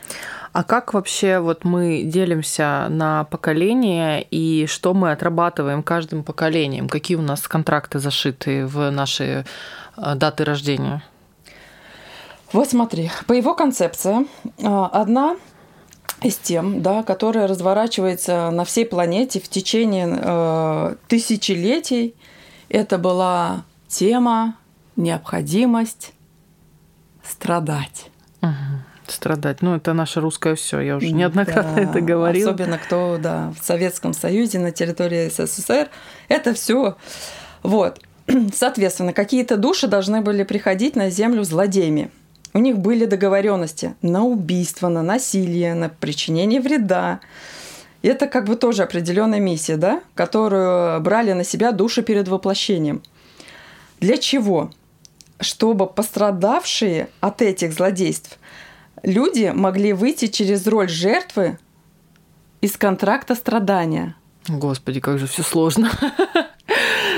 [0.53, 6.89] А как вообще вот мы делимся на поколения и что мы отрабатываем каждым поколением?
[6.89, 9.47] Какие у нас контракты зашиты в наши
[9.97, 11.03] э, даты рождения?
[12.53, 14.27] Вот смотри, по его концепции
[14.63, 15.37] а, одна
[16.21, 22.15] из тем, да, которая разворачивается на всей планете в течение э, тысячелетий,
[22.69, 24.57] это была тема
[25.03, 26.15] необходимость
[27.23, 28.11] страдать.
[28.41, 28.53] Угу.
[29.09, 29.63] Страдать.
[29.63, 30.81] Ну, это наше русское все.
[30.81, 32.51] Я уже неоднократно да, это говорила.
[32.53, 35.91] Особенно кто, да, в Советском Союзе, на территории СССР.
[36.29, 36.97] Это все.
[37.63, 38.01] Вот.
[38.55, 42.11] Соответственно, какие-то души должны были приходить на Землю злодеями.
[42.55, 47.21] У них были договоренности на убийство, на насилие, на причинение вреда.
[48.03, 53.03] И это как бы тоже определенная миссия, да, которую брали на себя души перед воплощением.
[54.01, 54.71] Для чего?
[55.43, 58.39] Чтобы пострадавшие от этих злодейств
[59.03, 61.59] люди могли выйти через роль жертвы
[62.61, 64.15] из контракта страдания.
[64.49, 65.91] Господи, как же все сложно.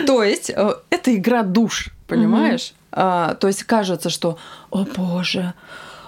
[0.07, 2.75] То есть э, это игра душ, понимаешь?
[2.93, 4.39] А, то есть кажется, что,
[4.71, 5.55] о боже,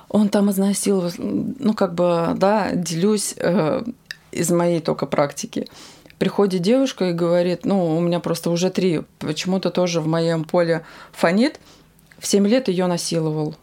[0.09, 3.85] он там изнасиловал, ну как бы, да, делюсь э,
[4.33, 5.67] из моей только практики.
[6.19, 10.85] Приходит девушка и говорит, ну, у меня просто уже три, почему-то тоже в моем поле
[11.13, 11.61] фонит.
[12.19, 13.55] В 7 лет ее насиловал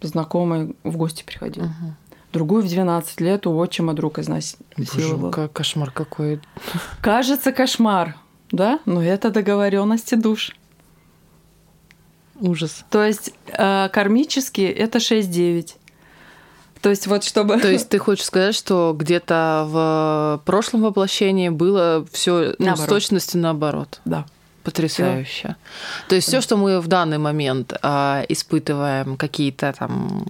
[0.00, 1.64] знакомый в гости приходил.
[1.64, 1.94] Угу.
[2.32, 5.30] Другую в 12 лет у отчима друг изнасиловал.
[5.30, 6.40] Боже, кошмар какой.
[7.00, 8.16] Кажется, кошмар,
[8.50, 8.80] да?
[8.86, 10.52] Но это договоренности душ.
[12.40, 12.84] Ужас.
[12.90, 15.76] То есть э, кармически это 6-9.
[16.80, 17.58] То есть вот чтобы...
[17.60, 23.40] То есть ты хочешь сказать, что где-то в прошлом воплощении было все ну, с точностью
[23.40, 24.00] наоборот?
[24.04, 24.26] Да.
[24.64, 25.56] Потрясающе.
[26.08, 30.24] То есть все, что мы в данный момент э, испытываем, какие-то там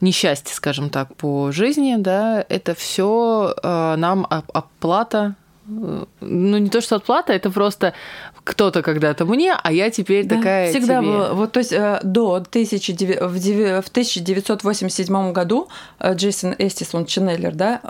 [0.00, 5.34] несчастья, скажем так, по жизни, да, это все э, нам оплата
[5.68, 7.92] ну не то что отплата, это просто
[8.48, 11.10] кто-то когда-то мне, а я теперь да, такая всегда тебе.
[11.10, 11.34] было.
[11.34, 15.68] Вот то есть э, до 1900, в 1987 году
[16.00, 17.80] э, Джейсон Эстис, он Ченнеллер, да,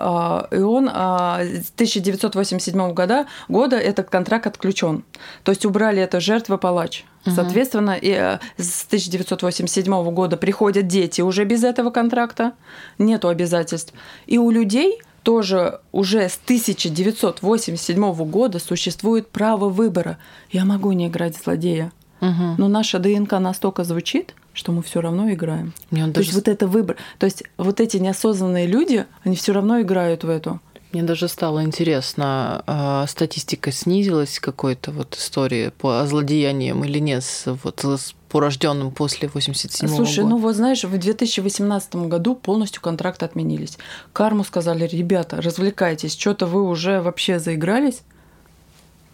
[0.50, 5.04] э, и он с 1987 года, года этот контракт отключен.
[5.44, 7.04] То есть убрали это жертва-палач.
[7.24, 8.10] Соответственно, и
[8.56, 12.52] с 1987 года приходят дети уже без этого контракта,
[12.98, 13.92] нету обязательств.
[14.26, 20.18] И у людей тоже уже с 1987 года существует право выбора.
[20.50, 22.54] Я могу не играть злодея, угу.
[22.58, 25.72] но наша ДНК настолько звучит, что мы все равно играем.
[25.90, 26.26] Мне то даже...
[26.26, 26.96] есть вот это выбор.
[27.18, 30.60] То есть вот эти неосознанные люди, они все равно играют в эту.
[30.92, 37.24] Мне даже стало интересно, а, статистика снизилась какой-то вот истории по злодеяниям или нет
[37.62, 37.84] вот
[38.28, 40.28] по рожденным после 87 Слушай, года?
[40.28, 43.78] ну вот знаешь, в 2018 году полностью контракты отменились.
[44.12, 48.02] Карму сказали, ребята, развлекайтесь, что-то вы уже вообще заигрались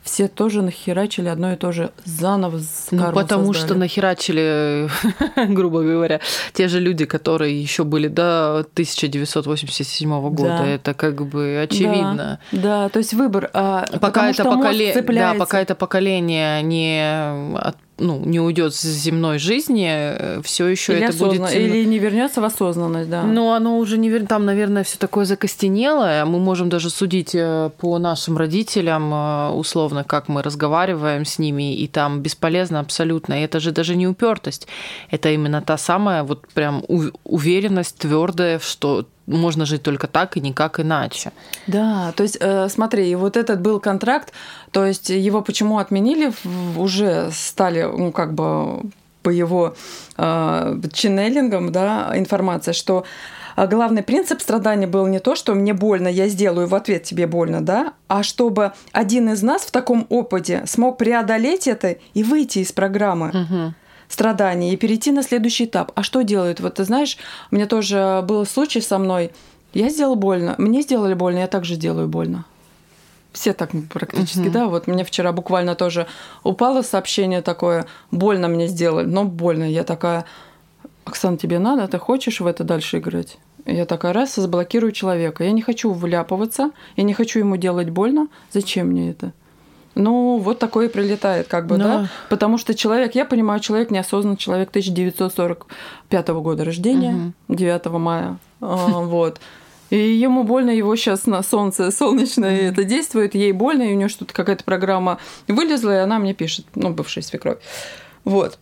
[0.04, 3.66] все тоже нахерачили одно и то же заново Ну, потому создали.
[3.66, 4.88] что нахерачили,
[5.48, 6.20] грубо говоря,
[6.52, 10.58] те же люди, которые еще были до 1987 года.
[10.58, 10.66] Да.
[10.66, 12.38] Это как бы очевидно.
[12.52, 13.50] Да, да то есть выбор.
[13.54, 14.94] А, пока, это поколе...
[14.94, 20.94] да, пока это поколение не от ну, не уйдет с земной жизни, э, все еще
[20.94, 21.44] это осозна...
[21.44, 21.54] будет...
[21.54, 23.22] Или не вернется в осознанность, да.
[23.22, 24.28] Ну, оно уже не вернется.
[24.30, 26.24] Там, наверное, все такое закостенелое.
[26.24, 31.76] Мы можем даже судить э, по нашим родителям, э, условно, как мы разговариваем с ними,
[31.76, 33.34] и там бесполезно абсолютно.
[33.40, 34.66] И это же даже не упертость.
[35.10, 36.84] Это именно та самая вот прям
[37.24, 41.32] уверенность твердая, что можно жить только так и никак иначе.
[41.66, 44.32] Да, то есть э, смотри, вот этот был контракт,
[44.70, 46.32] то есть его почему отменили,
[46.76, 48.82] уже стали, ну как бы
[49.22, 49.74] по его
[50.18, 53.04] э, ченнелингам, да, информация, что
[53.56, 57.26] э, главный принцип страдания был не то, что мне больно, я сделаю в ответ тебе
[57.26, 62.58] больно, да, а чтобы один из нас в таком опыте смог преодолеть это и выйти
[62.58, 63.28] из программы.
[63.28, 63.74] Угу
[64.14, 65.92] страдания и перейти на следующий этап.
[65.94, 66.60] А что делают?
[66.60, 67.18] Вот ты знаешь,
[67.50, 69.32] у меня тоже был случай со мной.
[69.74, 72.44] Я сделала больно, мне сделали больно, я также делаю больно.
[73.32, 74.52] Все так практически, uh-huh.
[74.52, 74.66] да.
[74.66, 76.06] Вот мне вчера буквально тоже
[76.44, 79.64] упало сообщение такое, больно мне сделали, но больно.
[79.64, 80.24] Я такая,
[81.04, 83.38] Оксана, тебе надо, ты хочешь в это дальше играть?
[83.66, 85.42] Я такая, раз, заблокирую человека.
[85.42, 88.28] Я не хочу вляпываться, я не хочу ему делать больно.
[88.52, 89.32] Зачем мне это?
[89.94, 91.84] Ну, вот такое и прилетает, как бы, да.
[91.84, 92.08] да?
[92.28, 97.54] Потому что человек, я понимаю, человек неосознанный, человек 1945 года рождения, угу.
[97.54, 99.40] 9 мая, а, вот.
[99.90, 102.72] И ему больно, его сейчас на солнце солнечное mm-hmm.
[102.72, 106.66] это действует, ей больно, и у нее что-то какая-то программа вылезла, и она мне пишет,
[106.74, 107.58] ну, бывшая свекровь.
[108.24, 108.58] Вот.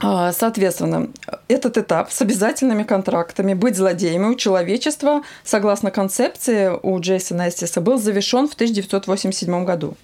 [0.00, 1.08] А, соответственно,
[1.48, 7.98] этот этап с обязательными контрактами быть злодеями у человечества, согласно концепции у Джейсона Эстиса, был
[7.98, 9.96] завершен в 1987 году.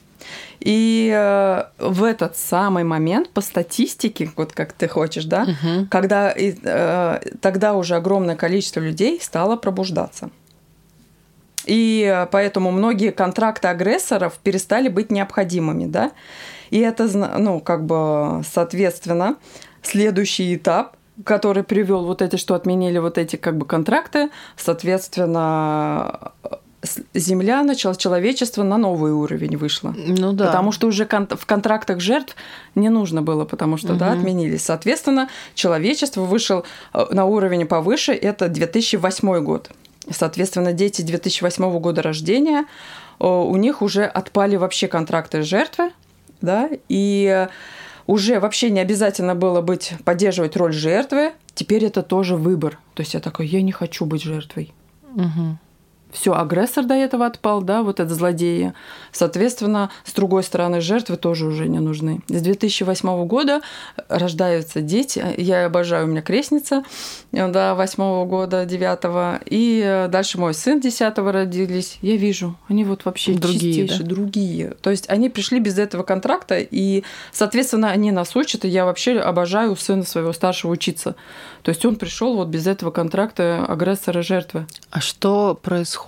[0.60, 5.86] И э, в этот самый момент по статистике, вот как ты хочешь, да, угу.
[5.90, 10.30] когда э, тогда уже огромное количество людей стало пробуждаться.
[11.66, 16.12] И поэтому многие контракты агрессоров перестали быть необходимыми, да.
[16.70, 17.04] И это,
[17.38, 19.36] ну, как бы, соответственно,
[19.82, 26.32] следующий этап, который привел вот эти, что отменили вот эти как бы контракты, соответственно,
[27.14, 29.94] Земля начала, человечество на новый уровень вышло.
[29.96, 30.46] Ну да.
[30.46, 32.36] Потому что уже кон- в контрактах жертв
[32.74, 33.98] не нужно было, потому что, угу.
[33.98, 34.62] да, отменились.
[34.62, 39.70] Соответственно, человечество вышел э, на уровень повыше, это 2008 год.
[40.10, 42.66] Соответственно, дети 2008 года рождения,
[43.20, 45.90] э, у них уже отпали вообще контракты жертвы,
[46.40, 47.48] да, и
[48.06, 52.78] уже вообще не обязательно было быть, поддерживать роль жертвы, теперь это тоже выбор.
[52.94, 54.72] То есть я такой, я не хочу быть жертвой.
[55.14, 55.58] Угу
[56.14, 58.72] все, агрессор до этого отпал, да, вот это злодеи.
[59.10, 62.22] Соответственно, с другой стороны, жертвы тоже уже не нужны.
[62.28, 63.60] С 2008 года
[64.08, 65.24] рождаются дети.
[65.36, 66.84] Я обожаю, у меня крестница,
[67.32, 71.98] да, 8 года, 9 и дальше мой сын 10 родились.
[72.00, 74.14] Я вижу, они вот вообще другие, чистейшие, да?
[74.14, 74.70] другие.
[74.80, 77.02] То есть они пришли без этого контракта, и,
[77.32, 81.16] соответственно, они нас учат, и я вообще обожаю сына своего старшего учиться.
[81.62, 84.66] То есть он пришел вот без этого контракта агрессора жертвы.
[84.90, 86.03] А что происходит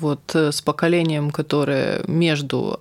[0.00, 2.78] вот э, с поколением, которое между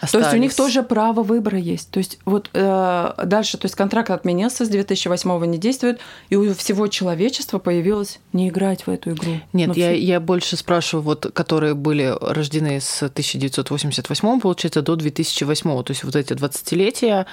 [0.00, 0.10] Остались.
[0.10, 1.90] То есть у них тоже право выбора есть.
[1.90, 6.54] То есть вот э, дальше, то есть контракт отменился с 2008 не действует, и у
[6.54, 9.40] всего человечества появилось не играть в эту игру.
[9.52, 9.98] Нет, я, все...
[9.98, 16.16] я больше спрашиваю, вот которые были рождены с 1988, получается, до 2008, то есть вот
[16.16, 17.26] эти 20-летия,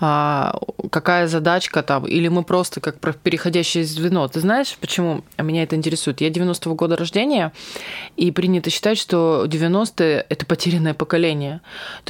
[0.00, 0.58] а,
[0.90, 4.28] какая задачка там, или мы просто как переходящее звено.
[4.28, 6.20] Ты знаешь, почему меня это интересует?
[6.20, 7.52] Я 90-го года рождения,
[8.16, 11.60] и принято считать, что 90-е– это потерянное поколение.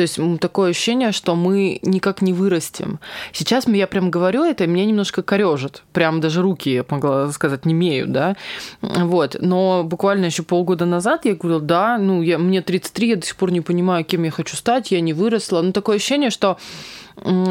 [0.01, 3.01] То есть такое ощущение, что мы никак не вырастем.
[3.35, 5.83] Сейчас я прям говорю это, и меня немножко корежит.
[5.93, 8.35] Прям даже руки, я могла сказать, не имеют, да.
[8.81, 9.37] Вот.
[9.39, 13.37] Но буквально еще полгода назад я говорила, да, ну, я, мне 33, я до сих
[13.37, 15.61] пор не понимаю, кем я хочу стать, я не выросла.
[15.61, 16.57] Ну, такое ощущение, что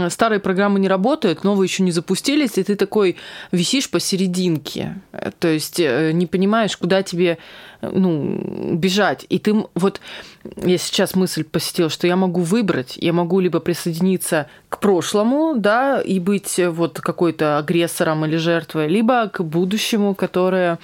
[0.09, 3.17] старые программы не работают, новые еще не запустились, и ты такой
[3.51, 4.95] висишь посерединке.
[5.37, 7.37] То есть э, не понимаешь, куда тебе
[7.81, 9.25] ну, бежать.
[9.29, 10.01] И ты вот,
[10.57, 16.01] я сейчас мысль посетила, что я могу выбрать, я могу либо присоединиться к прошлому, да,
[16.01, 20.79] и быть вот какой-то агрессором или жертвой, либо к будущему, которое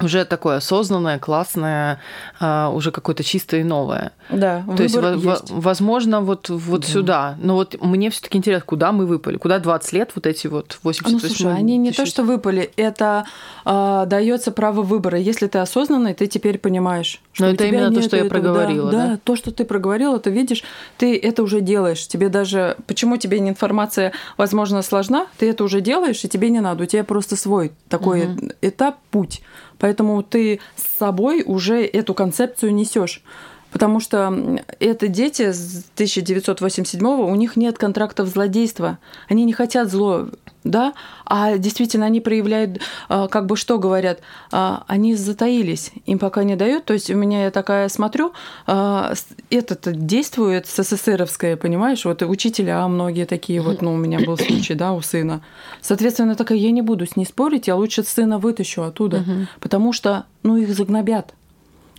[0.00, 2.00] уже такое осознанное, классное,
[2.40, 4.12] а, уже какое-то чистое и новое.
[4.28, 6.86] Да, То есть, есть, возможно, вот, вот да.
[6.86, 7.36] сюда.
[7.40, 9.36] Но вот мне все таки интересно, куда мы выпали?
[9.36, 13.24] Куда 20 лет вот эти вот 88 Ну, слушай, они не то, что выпали, это
[13.64, 15.18] э, дается право выбора.
[15.18, 18.90] Если ты осознанный, ты теперь понимаешь, что Но это именно то, что этого, я проговорила,
[18.90, 19.06] да, да?
[19.12, 20.64] Да, то, что ты проговорила, ты видишь,
[20.98, 22.06] ты это уже делаешь.
[22.08, 22.76] Тебе даже...
[22.86, 25.26] Почему тебе информация, возможно, сложна?
[25.38, 26.84] Ты это уже делаешь, и тебе не надо.
[26.84, 28.48] У тебя просто свой такой угу.
[28.60, 29.42] этап, путь.
[29.78, 33.22] Поэтому ты с собой уже эту концепцию несешь.
[33.74, 34.32] Потому что
[34.78, 38.98] это дети с 1987 у них нет контрактов злодейства.
[39.28, 40.28] Они не хотят зло,
[40.62, 40.94] да,
[41.26, 44.20] а действительно они проявляют, а, как бы что говорят,
[44.52, 46.84] а, они затаились, им пока не дают.
[46.84, 48.32] То есть у меня я такая смотрю,
[48.68, 49.12] а,
[49.50, 54.74] этот действует СССРовское, понимаешь, вот учителя а многие такие, вот, ну, у меня был случай,
[54.74, 55.40] да, у сына.
[55.80, 59.24] Соответственно, такая, я не буду с ней спорить, я лучше сына вытащу оттуда,
[59.58, 61.34] потому что, ну, их загнобят.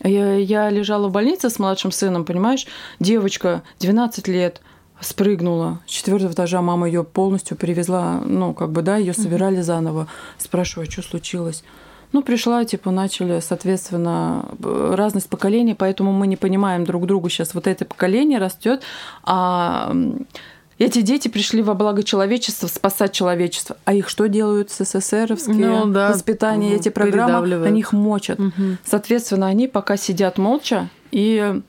[0.04, 2.68] Я, я лежала в больнице с младшим сыном, понимаешь,
[3.00, 4.62] девочка, 12 лет,
[5.00, 10.08] спрыгнула с четвертого этажа, мама ее полностью перевезла, ну, как бы, да, ее собирали заново.
[10.38, 11.64] Спрашиваю, что случилось?
[12.12, 17.54] Ну, пришла, типа, начали, соответственно, разность поколений, поэтому мы не понимаем друг другу сейчас.
[17.54, 18.84] Вот это поколение растет,
[19.24, 19.93] а
[20.78, 23.78] эти дети пришли во благо человечества, спасать человечество.
[23.86, 27.66] А их что делают СССРовские ну, да, воспитания, эти программы?
[27.66, 28.40] Они их мочат.
[28.40, 28.78] Угу.
[28.84, 31.62] Соответственно, они пока сидят молча и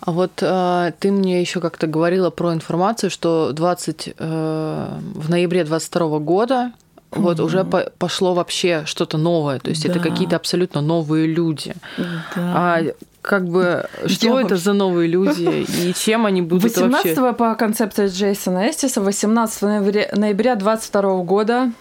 [0.00, 5.62] а вот э, ты мне еще как-то говорила про информацию, что 20 э, в ноябре
[5.62, 6.72] 22 года
[7.10, 7.46] вот угу.
[7.46, 9.90] уже по пошло вообще что-то новое, то есть да.
[9.90, 11.74] это какие-то абсолютно новые люди.
[11.98, 12.14] Да.
[12.36, 12.82] А
[13.22, 17.32] как бы, что Я это за новые люди и чем они будут 18 вообще?
[17.36, 21.72] по концепции Джейсона Эстиса, 18 ноября, ноября 22 года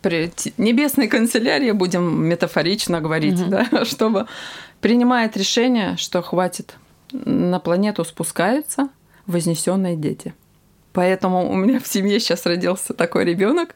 [0.00, 3.50] при небесной канцелярии, будем метафорично говорить, угу.
[3.50, 4.26] да, чтобы
[4.80, 6.76] принимает решение, что хватит,
[7.10, 8.88] на планету спускаются
[9.26, 10.34] вознесенные дети.
[10.92, 13.74] Поэтому у меня в семье сейчас родился такой ребенок,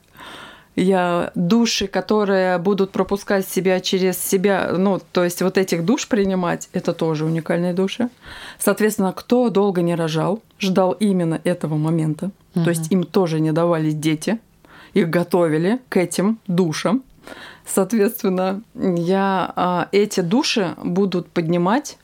[0.77, 6.69] я души, которые будут пропускать себя через себя, ну, то есть вот этих душ принимать,
[6.73, 8.09] это тоже уникальные души.
[8.59, 12.65] Соответственно, кто долго не рожал, ждал именно этого момента, угу.
[12.65, 14.39] то есть им тоже не давались дети,
[14.95, 17.03] их готовили к этим душам.
[17.67, 21.97] Соответственно, я а, эти души будут поднимать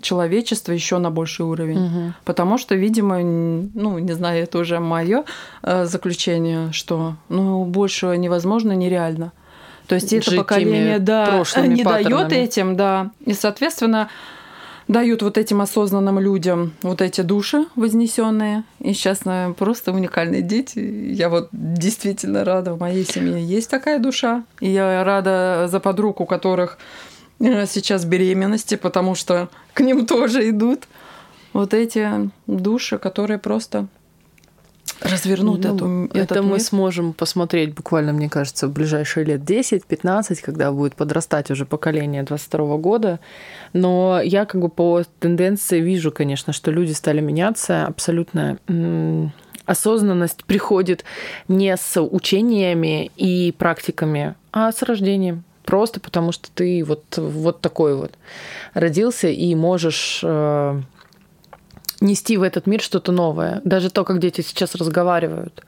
[0.00, 1.86] человечество еще на больший уровень.
[1.86, 2.14] Угу.
[2.24, 5.24] Потому что, видимо, ну, не знаю, это уже мое
[5.62, 9.32] э, заключение, что ну, больше невозможно, нереально.
[9.86, 13.10] То есть это поколение, да, не дает этим, да.
[13.26, 14.08] И, соответственно,
[14.88, 18.64] дают вот этим осознанным людям вот эти души вознесенные.
[18.80, 20.78] И сейчас наверное, просто уникальные дети.
[20.78, 24.44] Я вот действительно рада, в моей семье есть такая душа.
[24.60, 27.11] И я рада за подруг, у которых Э,
[27.42, 30.84] сейчас беременности, потому что к ним тоже идут
[31.52, 33.88] вот эти души, которые просто
[35.00, 36.60] развернут ну, эту Это мы мир.
[36.60, 42.76] сможем посмотреть буквально, мне кажется, в ближайшие лет 10-15, когда будет подрастать уже поколение 22
[42.76, 43.20] года.
[43.72, 48.58] Но я как бы по тенденции вижу, конечно, что люди стали меняться абсолютно
[49.64, 51.04] осознанность приходит
[51.48, 55.44] не с учениями и практиками, а с рождением.
[55.64, 58.12] Просто потому что ты вот, вот такой вот
[58.74, 60.80] родился и можешь э,
[62.00, 63.60] нести в этот мир что-то новое.
[63.64, 65.62] Даже то, как дети сейчас разговаривают,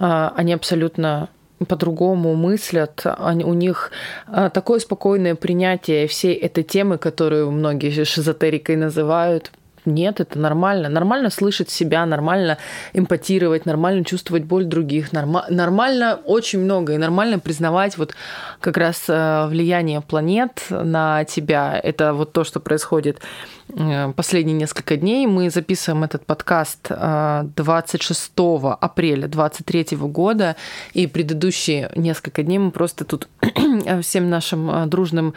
[0.00, 1.28] э, они абсолютно
[1.68, 3.90] по-другому мыслят, они, у них
[4.26, 9.52] а, такое спокойное принятие всей этой темы, которую многие шизотерикой называют,
[9.86, 10.88] нет, это нормально.
[10.88, 12.58] Нормально слышать себя, нормально
[12.92, 16.94] эмпатировать, нормально чувствовать боль других, норма- нормально очень много.
[16.94, 18.14] И нормально признавать вот
[18.60, 21.78] как раз э, влияние планет на тебя.
[21.82, 23.20] Это вот то, что происходит
[23.68, 25.26] э, последние несколько дней.
[25.26, 30.56] Мы записываем этот подкаст 26 э, апреля 2023 года,
[30.92, 33.28] и предыдущие несколько дней мы просто тут
[34.02, 35.34] всем нашим дружным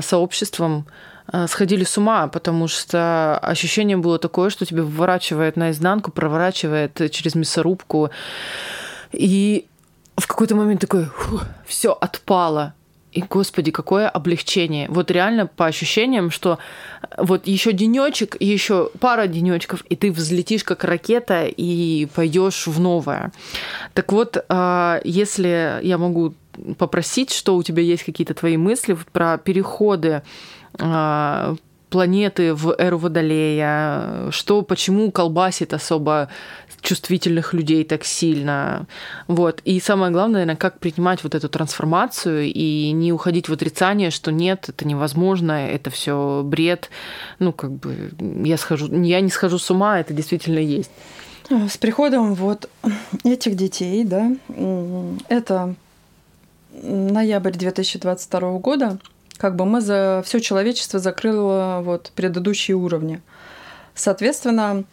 [0.00, 0.86] сообществом
[1.46, 8.10] сходили с ума, потому что ощущение было такое, что тебя выворачивает наизнанку, проворачивает через мясорубку.
[9.12, 9.66] И
[10.16, 11.08] в какой-то момент такой,
[11.66, 12.74] все отпало.
[13.12, 14.88] И, господи, какое облегчение.
[14.90, 16.58] Вот реально по ощущениям, что
[17.16, 23.32] вот еще денечек, еще пара денечков, и ты взлетишь как ракета и пойдешь в новое.
[23.94, 26.34] Так вот, э, если я могу
[26.76, 30.22] попросить, что у тебя есть какие-то твои мысли про переходы а,
[31.88, 36.28] планеты в эру Водолея, что, почему колбасит особо
[36.82, 38.86] чувствительных людей так сильно.
[39.26, 39.60] Вот.
[39.64, 44.30] И самое главное, наверное, как принимать вот эту трансформацию и не уходить в отрицание, что
[44.30, 46.90] нет, это невозможно, это все бред.
[47.38, 48.12] Ну, как бы
[48.44, 50.90] я схожу, я не схожу с ума, это действительно есть.
[51.48, 52.68] С приходом вот
[53.24, 54.32] этих детей, да,
[55.28, 55.74] это
[56.82, 58.98] ноябрь 2022 года,
[59.38, 63.20] как бы мы за все человечество закрыло вот предыдущие уровни.
[63.94, 64.84] Соответственно,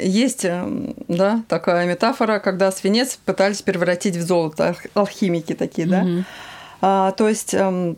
[0.00, 6.02] есть э, да, такая метафора, когда свинец пытались превратить в золото, алхимики такие, да.
[6.02, 6.24] Mm-hmm.
[6.80, 7.96] А, то есть эм,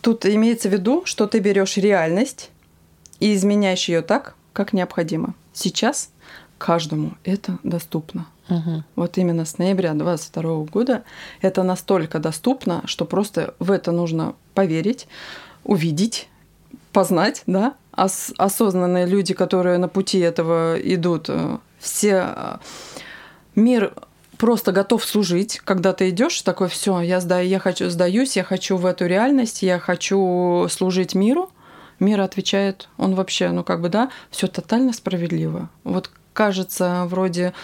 [0.00, 2.50] тут имеется в виду, что ты берешь реальность
[3.20, 5.34] и изменяешь ее так, как необходимо.
[5.52, 6.10] Сейчас
[6.58, 8.26] каждому это доступно.
[8.48, 8.84] Угу.
[8.94, 11.02] Вот именно с ноября 2022 года
[11.40, 15.08] это настолько доступно, что просто в это нужно поверить,
[15.64, 16.28] увидеть,
[16.92, 22.56] познать, да, Ос- осознанные люди, которые на пути этого идут, э, все э,
[23.54, 23.94] мир
[24.36, 28.76] просто готов служить, когда ты идешь, такой, все, я сдаю, я хочу сдаюсь, я хочу
[28.76, 31.50] в эту реальность, я хочу служить миру.
[31.98, 35.70] Мир отвечает, он вообще, ну как бы да, все тотально справедливо.
[35.82, 37.54] Вот кажется, вроде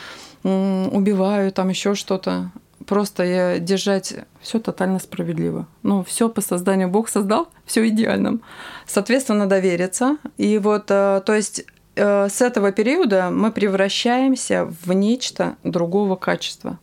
[0.45, 2.51] убиваю, там еще что-то.
[2.87, 5.67] Просто держать все тотально справедливо.
[5.83, 8.43] Ну, все по созданию Бог создал, все идеальным.
[8.87, 10.17] Соответственно, довериться.
[10.37, 11.65] И вот, э, то есть
[11.95, 16.79] э, с этого периода мы превращаемся в нечто другого качества.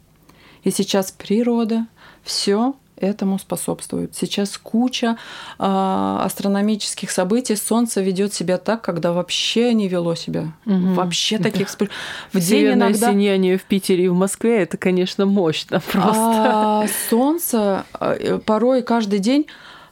[0.63, 1.87] И сейчас природа,
[2.23, 4.15] все этому способствует.
[4.15, 5.17] Сейчас куча
[5.57, 7.55] э, астрономических событий.
[7.55, 10.53] Солнце ведет себя так, когда вообще не вело себя.
[10.65, 10.93] Угу.
[10.93, 11.87] Вообще таких да.
[12.33, 13.11] в день иногда...
[13.11, 16.13] сияние в Питере и в Москве это, конечно, мощно просто.
[16.13, 19.47] А солнце э, порой каждый день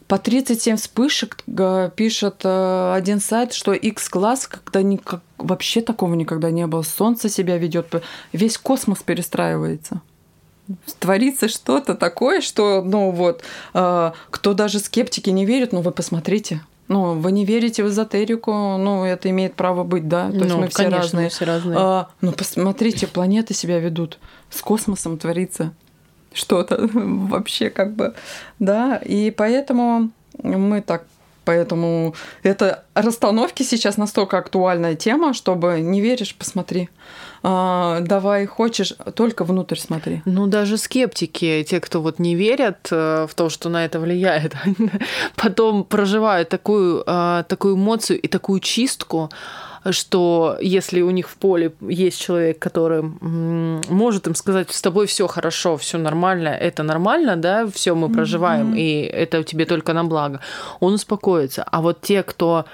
[0.07, 1.37] по 37 вспышек
[1.95, 6.81] пишет э, один сайт, что X-класс, когда никак, вообще такого никогда не было.
[6.81, 7.93] Солнце себя ведет,
[8.31, 10.01] весь космос перестраивается
[10.99, 13.43] творится что-то такое, что, ну вот,
[13.73, 16.61] э, кто даже скептики не верят, ну вы посмотрите.
[16.87, 20.29] Ну, вы не верите в эзотерику, ну, это имеет право быть, да.
[20.29, 21.29] То есть ну, мы все конечно, разные.
[21.29, 21.77] Все разные.
[21.77, 24.19] А, ну, посмотрите, планеты себя ведут.
[24.49, 25.73] С космосом творится
[26.31, 28.13] что-то вообще как бы,
[28.59, 28.97] да.
[28.97, 30.11] И поэтому
[30.41, 31.03] мы так
[31.47, 36.89] Поэтому это расстановки сейчас настолько актуальная тема, чтобы не веришь, посмотри.
[37.41, 40.21] А, давай хочешь, только внутрь смотри.
[40.25, 44.55] Ну, даже скептики, те, кто вот не верят э, в то, что на это влияет,
[45.37, 49.29] потом проживают такую, э, такую эмоцию и такую чистку,
[49.91, 55.27] что если у них в поле есть человек, который может им сказать, с тобой все
[55.27, 58.79] хорошо, все нормально, это нормально, да, все мы проживаем, mm-hmm.
[58.79, 60.39] и это тебе только на благо,
[60.79, 61.63] он успокоится.
[61.63, 62.65] А вот те, кто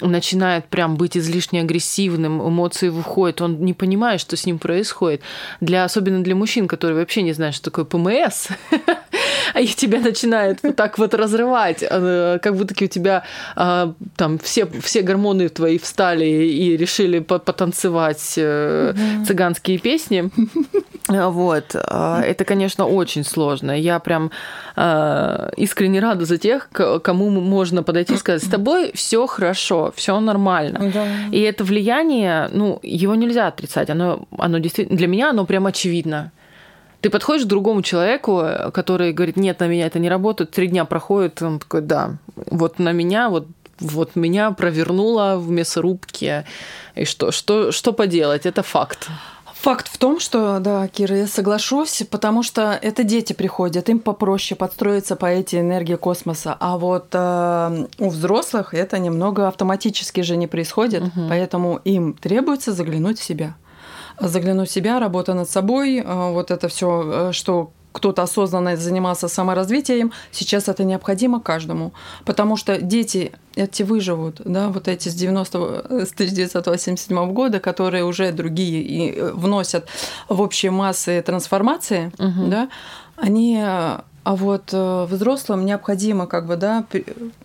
[0.00, 5.22] начинает прям быть излишне агрессивным, эмоции выходят, он не понимает, что с ним происходит.
[5.60, 8.48] Для, особенно для мужчин, которые вообще не знают, что такое ПМС,
[9.54, 13.24] а их тебя начинает вот так вот разрывать, э, как будто у тебя
[13.56, 18.94] а, там все, все гормоны твои встали и решили потанцевать э,
[19.26, 20.30] цыганские песни.
[21.06, 21.74] Вот.
[21.74, 23.78] Это, конечно, очень сложно.
[23.78, 24.30] Я прям
[24.74, 30.90] искренне рада за тех, кому можно подойти и сказать, с тобой все хорошо, все нормально.
[30.92, 31.06] Да.
[31.32, 33.90] И это влияние, ну, его нельзя отрицать.
[33.90, 36.32] Оно, оно действительно, для меня оно прям очевидно.
[37.00, 40.86] Ты подходишь к другому человеку, который говорит, нет, на меня это не работает, три дня
[40.86, 42.16] проходит, он такой, да,
[42.50, 43.46] вот на меня, вот
[43.80, 46.44] вот меня провернуло в мясорубке.
[46.94, 48.46] И что, что, что поделать?
[48.46, 49.08] Это факт.
[49.64, 54.58] Факт в том, что, да, Кира, я соглашусь, потому что это дети приходят, им попроще
[54.58, 56.54] подстроиться по этой энергии космоса.
[56.60, 61.28] А вот э, у взрослых это немного автоматически же не происходит, угу.
[61.30, 63.54] поэтому им требуется заглянуть в себя.
[64.20, 69.28] Заглянуть в себя, работа над собой, э, вот это все, э, что кто-то осознанно занимался
[69.28, 71.92] саморазвитием, сейчас это необходимо каждому.
[72.24, 75.58] Потому что дети эти выживут, да, вот эти с 90
[76.04, 79.86] с 1987 года, которые уже другие и э, вносят
[80.28, 82.48] в общие массы трансформации, угу.
[82.48, 82.68] да,
[83.16, 83.62] они
[84.24, 86.86] а вот э, взрослым необходимо, как бы, да,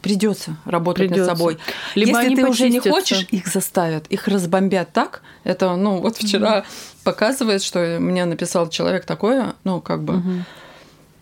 [0.02, 1.30] придется работать придется.
[1.30, 1.58] над собой.
[1.94, 2.52] Либо Если ты почистятся.
[2.52, 5.22] уже не хочешь, их заставят, их разбомбят так.
[5.44, 6.64] Это, ну, вот вчера
[7.04, 10.46] показывает, что мне написал человек такое, ну, как бы,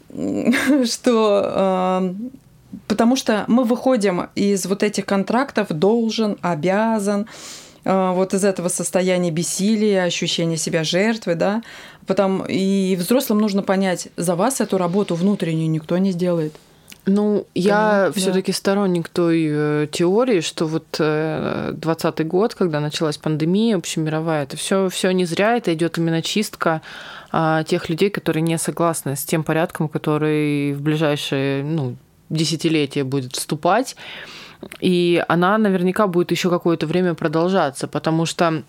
[0.85, 2.13] что э,
[2.87, 7.25] потому что мы выходим из вот этих контрактов должен, обязан,
[7.83, 11.63] э, вот из этого состояния бессилия, ощущения себя жертвы, да,
[12.07, 16.53] потом и взрослым нужно понять, за вас эту работу внутреннюю никто не сделает.
[17.05, 18.11] Ну, я да.
[18.11, 24.57] все-таки сторонник той э, теории, что вот 2020 э, год, когда началась пандемия общемировая, это
[24.57, 26.81] все, все не зря, это идет именно чистка
[27.31, 31.95] а, тех людей, которые не согласны с тем порядком, который в ближайшие ну,
[32.29, 33.95] десятилетия будет вступать.
[34.81, 38.63] И она наверняка будет еще какое-то время продолжаться, потому что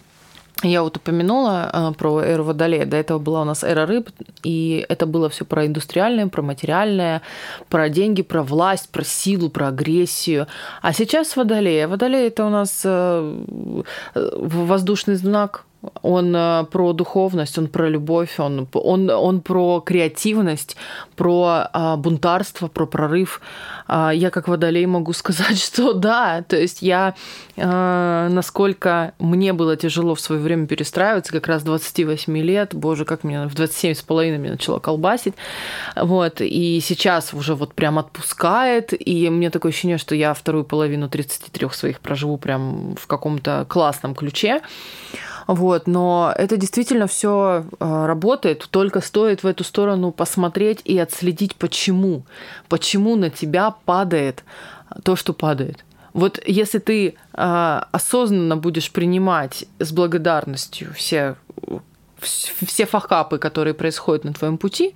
[0.62, 2.84] я вот упомянула э, про эру Водолея.
[2.84, 4.11] До этого была у нас эра рыб,
[4.42, 7.22] и это было все про индустриальное, про материальное,
[7.68, 10.48] про деньги, про власть, про силу, про агрессию.
[10.82, 11.86] А сейчас Водолея.
[11.86, 13.42] Водолей это у нас э,
[14.14, 15.64] воздушный знак
[16.03, 20.76] он э, про духовность, он про любовь, он, он, он про креативность,
[21.14, 23.41] про а, бунтарство, про прорыв.
[23.87, 27.14] А, я как водолей могу сказать, что да, то есть я,
[27.57, 33.22] а, насколько мне было тяжело в свое время перестраиваться, как раз 28 лет, боже, как
[33.22, 35.35] меня в 27 с половиной меня начало колбасить,
[35.95, 41.09] вот, и сейчас уже вот прям отпускает, и мне такое ощущение, что я вторую половину
[41.09, 44.61] 33 своих проживу прям в каком-то классном ключе,
[45.49, 51.57] вот, но это действительно все а, работает, только стоит в эту сторону посмотреть и отследить,
[51.57, 52.24] почему.
[52.68, 54.44] Почему на тебя падает
[55.03, 55.86] то, что падает.
[56.12, 61.36] Вот если ты э, осознанно будешь принимать с благодарностью все
[62.20, 64.94] все факапы, которые происходят на твоем пути,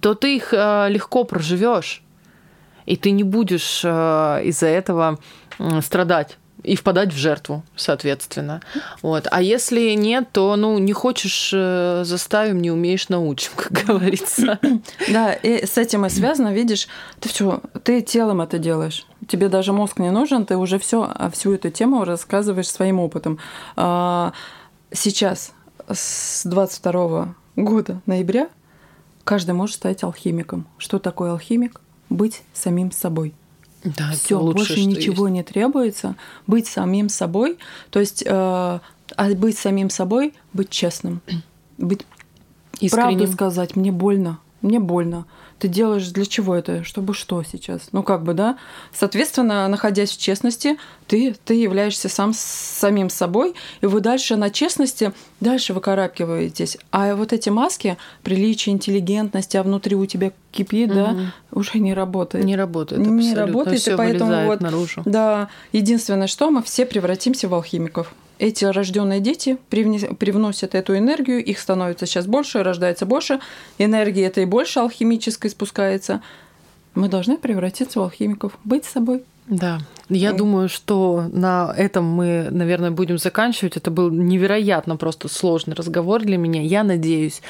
[0.00, 2.02] то ты их э, легко проживешь,
[2.86, 3.88] и ты не будешь э,
[4.44, 5.18] из-за этого
[5.58, 8.60] э, страдать и впадать в жертву, соответственно.
[9.02, 9.26] Вот.
[9.30, 14.58] А если нет, то ну не хочешь э, заставим, не умеешь научим, как говорится.
[15.08, 16.88] Да, и с этим и связано, видишь,
[17.20, 19.06] ты все, ты телом это делаешь.
[19.26, 23.38] Тебе даже мозг не нужен, ты уже все всю эту тему рассказываешь своим опытом.
[23.76, 24.32] А,
[24.92, 25.52] сейчас
[25.88, 28.48] с 22 года ноября
[29.24, 30.66] каждый может стать алхимиком.
[30.78, 31.80] Что такое алхимик?
[32.08, 33.34] Быть самим собой.
[33.84, 35.34] Да, все, больше ничего есть.
[35.34, 36.16] не требуется.
[36.46, 37.58] Быть самим собой,
[37.90, 38.80] то есть, э, а
[39.34, 41.20] быть самим собой, быть честным,
[41.78, 42.04] быть
[42.80, 43.18] Искренним.
[43.18, 43.76] правду сказать.
[43.76, 45.26] Мне больно, мне больно
[45.60, 46.82] ты делаешь для чего это?
[46.84, 47.88] Чтобы что сейчас?
[47.92, 48.56] Ну, как бы, да?
[48.92, 55.12] Соответственно, находясь в честности, ты, ты являешься сам самим собой, и вы дальше на честности
[55.40, 56.78] дальше выкарабкиваетесь.
[56.90, 60.98] А вот эти маски, приличие, интеллигентность, а внутри у тебя кипит, угу.
[60.98, 61.16] да,
[61.52, 62.44] уже не работает.
[62.44, 63.22] Не работает, абсолютно.
[63.22, 65.02] Не работает, и поэтому вот, наружу.
[65.04, 71.58] да, единственное, что мы все превратимся в алхимиков эти рожденные дети привносят эту энергию, их
[71.58, 73.38] становится сейчас больше, рождается больше,
[73.76, 76.22] энергии этой больше алхимической спускается.
[76.94, 79.24] Мы должны превратиться в алхимиков, быть собой.
[79.46, 79.80] Да,
[80.10, 83.76] я думаю, что на этом мы, наверное, будем заканчивать.
[83.76, 86.62] Это был невероятно просто сложный разговор для меня.
[86.62, 87.42] Я надеюсь,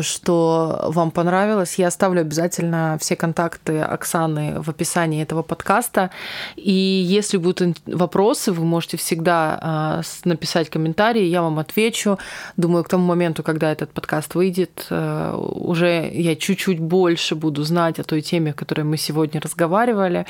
[0.00, 1.74] что вам понравилось.
[1.78, 6.10] Я оставлю обязательно все контакты Оксаны в описании этого подкаста.
[6.56, 12.18] И если будут вопросы, вы можете всегда а, написать комментарии, я вам отвечу.
[12.56, 17.98] Думаю, к тому моменту, когда этот подкаст выйдет, э, уже я чуть-чуть больше буду знать
[17.98, 20.24] о той теме, о которой мы сегодня разговаривали.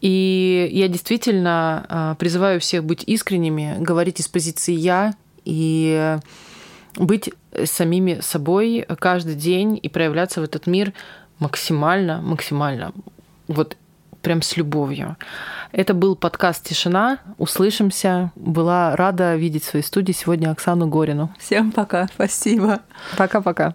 [0.00, 5.14] И я действительно а, призываю всех быть искренними, говорить из позиции «я»
[5.44, 6.18] и
[6.96, 7.30] быть
[7.64, 10.92] самими собой каждый день и проявляться в этот мир
[11.38, 12.92] максимально, максимально,
[13.48, 13.76] вот
[14.22, 15.16] прям с любовью.
[15.72, 17.18] Это был подкаст «Тишина».
[17.38, 18.32] Услышимся.
[18.34, 21.32] Была рада видеть в своей студии сегодня Оксану Горину.
[21.38, 22.06] Всем пока.
[22.14, 22.80] Спасибо.
[23.16, 23.74] Пока-пока.